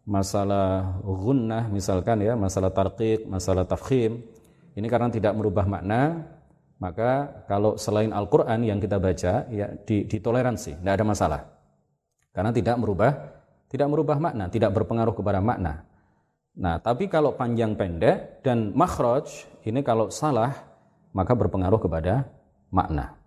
masalah 0.10 0.98
gunnah 1.06 1.70
misalkan 1.70 2.26
ya, 2.26 2.34
masalah 2.34 2.74
tarqiq, 2.74 3.30
masalah 3.30 3.64
tafkhim, 3.70 4.26
ini 4.74 4.88
karena 4.90 5.14
tidak 5.14 5.38
merubah 5.38 5.70
makna, 5.70 6.26
maka 6.82 7.46
kalau 7.46 7.78
selain 7.78 8.10
Al-Qur'an 8.10 8.64
yang 8.66 8.82
kita 8.82 8.98
baca 8.98 9.46
ya 9.54 9.68
ditoleransi, 9.86 10.82
tidak 10.82 10.94
ada 10.98 11.06
masalah. 11.06 11.42
Karena 12.34 12.50
tidak 12.50 12.80
merubah 12.82 13.12
tidak 13.70 13.86
merubah 13.86 14.18
makna, 14.18 14.50
tidak 14.50 14.74
berpengaruh 14.74 15.14
kepada 15.14 15.46
makna. 15.46 15.86
Nah, 16.58 16.82
tapi 16.82 17.06
kalau 17.06 17.38
panjang 17.38 17.78
pendek 17.78 18.42
dan 18.42 18.74
makhraj 18.74 19.30
ini 19.62 19.86
kalau 19.86 20.10
salah 20.10 20.58
maka 21.14 21.38
berpengaruh 21.38 21.78
kepada 21.78 22.26
makna. 22.70 23.20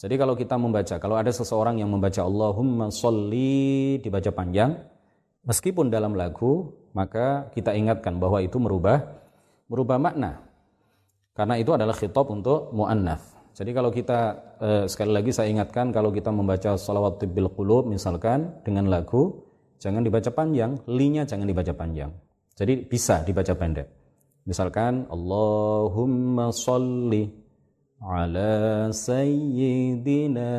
Jadi 0.00 0.14
kalau 0.20 0.34
kita 0.36 0.60
membaca, 0.60 1.00
kalau 1.00 1.16
ada 1.16 1.32
seseorang 1.32 1.80
yang 1.80 1.88
membaca 1.88 2.20
Allahumma 2.20 2.92
sholli 2.92 3.96
dibaca 4.02 4.28
panjang, 4.34 4.76
meskipun 5.46 5.88
dalam 5.88 6.12
lagu, 6.12 6.74
maka 6.92 7.48
kita 7.54 7.72
ingatkan 7.72 8.20
bahwa 8.20 8.42
itu 8.44 8.60
merubah 8.60 9.00
merubah 9.70 9.96
makna. 9.96 10.44
Karena 11.34 11.58
itu 11.58 11.74
adalah 11.74 11.96
khitab 11.96 12.30
untuk 12.30 12.70
mu'annaf. 12.70 13.34
Jadi 13.54 13.70
kalau 13.70 13.90
kita 13.94 14.18
eh, 14.58 14.84
sekali 14.90 15.14
lagi 15.14 15.30
saya 15.30 15.50
ingatkan 15.50 15.94
kalau 15.94 16.10
kita 16.10 16.34
membaca 16.34 16.74
salawat 16.74 17.22
tibbil 17.22 17.50
qulub 17.54 17.86
misalkan 17.86 18.50
dengan 18.66 18.90
lagu, 18.90 19.46
jangan 19.78 20.02
dibaca 20.02 20.30
panjang, 20.34 20.74
linya 20.90 21.22
jangan 21.22 21.46
dibaca 21.46 21.70
panjang. 21.70 22.10
Jadi 22.54 22.86
bisa 22.86 23.22
dibaca 23.22 23.54
pendek. 23.54 23.88
Misalkan 24.46 25.06
Allahumma 25.10 26.50
sholli 26.50 27.43
ala 28.04 28.92
sayyidina 28.92 30.52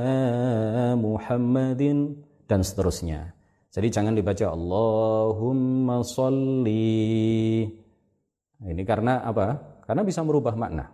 Muhammadin 0.97 2.17
dan 2.49 2.65
seterusnya. 2.65 3.37
Jadi 3.69 3.87
jangan 3.93 4.17
dibaca 4.17 4.49
Allahumma 4.49 6.01
sholli. 6.01 7.69
Ini 8.65 8.83
karena 8.87 9.21
apa? 9.21 9.59
Karena 9.85 10.01
bisa 10.01 10.25
merubah 10.25 10.57
makna. 10.57 10.89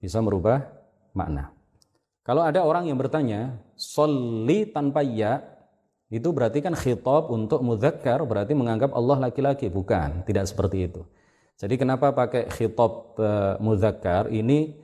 Bisa 0.00 0.24
merubah 0.24 0.62
makna. 1.12 1.52
Kalau 2.22 2.46
ada 2.46 2.62
orang 2.62 2.86
yang 2.86 2.96
bertanya, 2.96 3.58
sholli 3.74 4.70
tanpa 4.70 5.02
ya, 5.02 5.42
itu 6.06 6.30
berarti 6.30 6.62
kan 6.62 6.78
khitab 6.78 7.34
untuk 7.34 7.66
mudzakkar, 7.66 8.22
berarti 8.22 8.54
menganggap 8.54 8.94
Allah 8.94 9.28
laki-laki. 9.28 9.66
Bukan, 9.68 10.22
tidak 10.22 10.46
seperti 10.46 10.86
itu. 10.86 11.02
Jadi 11.58 11.74
kenapa 11.74 12.14
pakai 12.14 12.46
khitab 12.46 13.18
uh, 13.18 13.58
mudzakkar? 13.58 14.30
Ini 14.30 14.81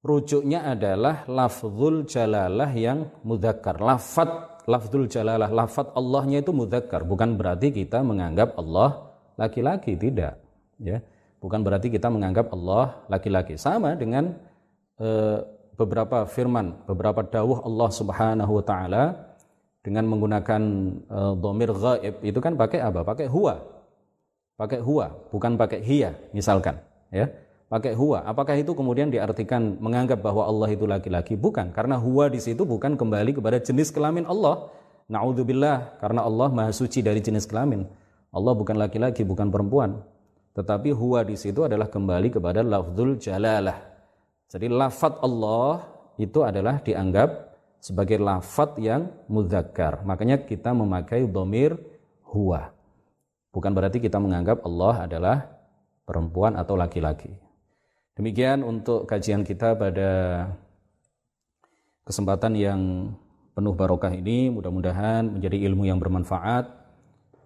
rujuknya 0.00 0.64
adalah 0.64 1.28
lafzul 1.28 2.08
jalalah 2.08 2.72
yang 2.72 3.08
mudzakkar. 3.24 3.80
Lafat 3.80 4.64
lafzul 4.64 5.08
jalalah, 5.08 5.48
lafat 5.52 5.92
Allahnya 5.96 6.40
itu 6.40 6.52
mudzakkar, 6.52 7.04
bukan 7.04 7.36
berarti 7.36 7.72
kita 7.72 8.00
menganggap 8.00 8.56
Allah 8.56 9.12
laki-laki. 9.36 9.96
Tidak 9.96 10.34
ya. 10.80 10.98
Bukan 11.40 11.64
berarti 11.64 11.88
kita 11.88 12.12
menganggap 12.12 12.52
Allah 12.52 13.00
laki-laki. 13.08 13.56
Sama 13.56 13.96
dengan 13.96 14.36
e, 15.00 15.08
beberapa 15.72 16.28
firman 16.28 16.84
beberapa 16.84 17.24
dawuh 17.24 17.64
Allah 17.64 17.88
Subhanahu 17.88 18.60
wa 18.60 18.64
taala 18.64 19.04
dengan 19.80 20.04
menggunakan 20.04 20.62
e, 21.08 21.20
domir 21.40 21.72
ghaib. 21.72 22.20
Itu 22.20 22.44
kan 22.44 22.60
pakai 22.60 22.84
apa? 22.84 23.00
Pakai 23.00 23.24
huwa. 23.24 23.56
Pakai 24.60 24.84
huwa 24.84 25.08
bukan 25.32 25.56
pakai 25.56 25.80
hiya 25.80 26.12
misalkan 26.36 26.76
ya 27.08 27.32
pakai 27.70 27.94
huwa 27.94 28.26
apakah 28.26 28.58
itu 28.58 28.74
kemudian 28.74 29.14
diartikan 29.14 29.78
menganggap 29.78 30.18
bahwa 30.18 30.42
Allah 30.42 30.74
itu 30.74 30.90
laki-laki 30.90 31.38
bukan 31.38 31.70
karena 31.70 31.96
huwa 31.96 32.26
di 32.26 32.42
situ 32.42 32.66
bukan 32.66 32.98
kembali 32.98 33.38
kepada 33.38 33.62
jenis 33.62 33.94
kelamin 33.94 34.26
Allah 34.26 34.68
naudzubillah 35.06 36.02
karena 36.02 36.26
Allah 36.26 36.50
maha 36.50 36.74
suci 36.74 36.98
dari 36.98 37.22
jenis 37.22 37.46
kelamin 37.46 37.86
Allah 38.34 38.52
bukan 38.58 38.74
laki-laki 38.74 39.22
bukan 39.22 39.54
perempuan 39.54 40.02
tetapi 40.50 40.90
huwa 40.90 41.22
di 41.22 41.38
situ 41.38 41.62
adalah 41.62 41.86
kembali 41.86 42.34
kepada 42.34 42.60
lafzul 42.66 43.14
jalalah. 43.16 43.78
Jadi 44.50 44.66
lafat 44.66 45.22
Allah 45.22 45.86
itu 46.18 46.42
adalah 46.42 46.82
dianggap 46.82 47.54
sebagai 47.78 48.18
lafat 48.18 48.76
yang 48.82 49.14
mudzakkar. 49.30 50.02
Makanya 50.02 50.42
kita 50.42 50.74
memakai 50.74 51.22
domir 51.30 51.78
huwa. 52.26 52.74
Bukan 53.54 53.70
berarti 53.70 54.02
kita 54.02 54.18
menganggap 54.18 54.62
Allah 54.66 54.94
adalah 55.06 55.36
perempuan 56.02 56.58
atau 56.58 56.74
laki-laki. 56.74 57.30
Demikian 58.18 58.66
untuk 58.66 59.06
kajian 59.06 59.46
kita 59.46 59.78
pada 59.78 60.10
kesempatan 62.08 62.56
yang 62.58 62.80
penuh 63.54 63.74
barokah 63.76 64.14
ini. 64.14 64.50
Mudah-mudahan 64.50 65.26
menjadi 65.38 65.56
ilmu 65.70 65.86
yang 65.86 66.02
bermanfaat 66.02 66.80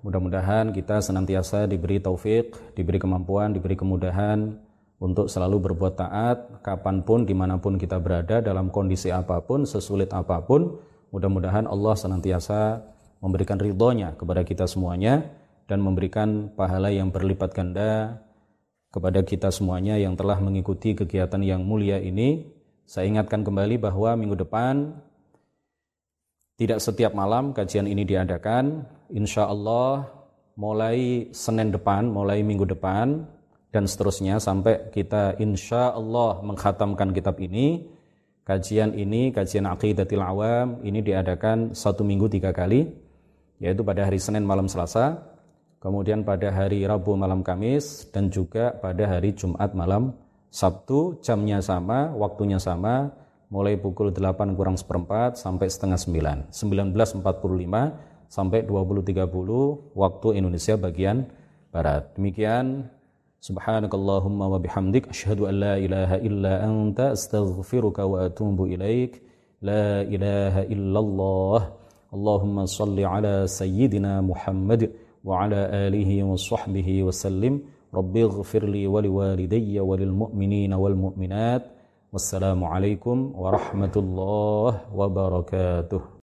Mudah-mudahan 0.04 0.68
kita 0.76 1.00
senantiasa 1.00 1.64
diberi 1.64 1.96
taufik, 1.96 2.76
diberi 2.76 3.00
kemampuan, 3.00 3.56
diberi 3.56 3.72
kemudahan 3.72 4.52
untuk 5.00 5.32
selalu 5.32 5.64
berbuat 5.64 5.96
taat 5.96 6.60
kapan 6.60 7.00
pun, 7.00 7.24
di 7.24 7.32
mana 7.32 7.56
pun 7.56 7.80
kita 7.80 7.96
berada, 7.96 8.44
dalam 8.44 8.68
kondisi 8.68 9.08
apa 9.08 9.40
pun, 9.40 9.64
sesulit 9.64 10.12
apa 10.12 10.44
pun. 10.44 10.76
Mudah-mudahan 11.08 11.64
Allah 11.64 11.96
senantiasa 11.96 12.84
memberikan 13.24 13.56
ridhonya 13.56 14.12
kepada 14.20 14.44
kita 14.44 14.68
semuanya 14.68 15.24
dan 15.64 15.80
memberikan 15.80 16.52
pahala 16.52 16.92
yang 16.92 17.08
berlipat 17.08 17.56
ganda 17.56 18.20
kepada 18.95 19.26
kita 19.26 19.51
semuanya 19.51 19.99
yang 19.99 20.14
telah 20.14 20.38
mengikuti 20.38 20.95
kegiatan 20.95 21.42
yang 21.42 21.66
mulia 21.66 21.99
ini. 21.99 22.47
Saya 22.86 23.11
ingatkan 23.11 23.42
kembali 23.42 23.82
bahwa 23.82 24.14
minggu 24.14 24.38
depan 24.38 24.95
tidak 26.55 26.78
setiap 26.78 27.11
malam 27.11 27.51
kajian 27.51 27.90
ini 27.90 28.07
diadakan. 28.07 28.86
Insya 29.11 29.51
Allah 29.51 30.07
mulai 30.55 31.26
Senin 31.34 31.74
depan, 31.74 32.07
mulai 32.07 32.47
minggu 32.47 32.70
depan, 32.70 33.26
dan 33.74 33.90
seterusnya 33.90 34.38
sampai 34.38 34.95
kita 34.95 35.34
insya 35.42 35.90
Allah 35.90 36.38
menghatamkan 36.47 37.11
kitab 37.11 37.42
ini. 37.42 37.90
Kajian 38.45 38.95
ini, 38.95 39.34
kajian 39.34 39.66
aqidatil 39.66 40.20
awam, 40.20 40.78
ini 40.86 41.01
diadakan 41.01 41.72
satu 41.74 42.05
minggu 42.05 42.28
tiga 42.28 42.53
kali, 42.53 42.92
yaitu 43.57 43.80
pada 43.80 44.05
hari 44.05 44.20
Senin 44.20 44.45
malam 44.45 44.68
Selasa, 44.68 45.34
kemudian 45.85 46.24
pada 46.24 46.49
hari 46.49 46.89
Rabu 46.89 47.12
malam 47.12 47.45
Kamis, 47.45 48.09
dan 48.09 48.32
juga 48.32 48.72
pada 48.72 49.05
hari 49.05 49.37
Jumat 49.37 49.76
malam 49.76 50.16
Sabtu, 50.49 51.20
jamnya 51.20 51.61
sama, 51.61 52.09
waktunya 52.16 52.57
sama, 52.57 53.12
mulai 53.53 53.76
pukul 53.76 54.09
8 54.09 54.57
kurang 54.57 54.80
seperempat 54.80 55.37
sampai 55.37 55.68
setengah 55.68 56.01
9 56.01 56.51
19.45 56.51 57.20
sampai 58.32 58.66
20.30 58.66 59.95
waktu 59.95 60.28
Indonesia 60.41 60.74
bagian 60.80 61.28
Barat. 61.74 62.14
Demikian. 62.14 62.87
Subhanakallahumma 63.43 64.47
wa 64.47 64.59
bihamdik 64.62 65.11
asyhadu 65.11 65.51
an 65.51 65.55
la 65.59 65.74
ilaha 65.76 66.16
illa 66.22 66.64
anta 66.64 67.12
astaghfiruka 67.12 68.07
wa 68.07 68.24
atubu 68.24 68.70
ilaik. 68.70 69.20
La 69.61 70.07
ilaha 70.07 70.62
illallah. 70.70 71.61
Allahumma 72.14 72.64
salli 72.70 73.03
ala 73.03 73.45
sayyidina 73.51 74.22
Muhammad 74.22 74.87
wa 75.25 75.45
ala 75.45 75.89
alihi 75.89 76.22
wa 76.22 76.37
sahbihi 76.37 77.03
wa 77.03 77.12
sallim 77.12 77.61
Rabbi 77.95 78.20
ighfir 78.27 78.66
li 78.66 78.87
wa 78.87 79.01
liwalidayya 79.01 79.81
wa 79.85 79.97
lil 79.97 80.11
mu'minina 80.12 80.77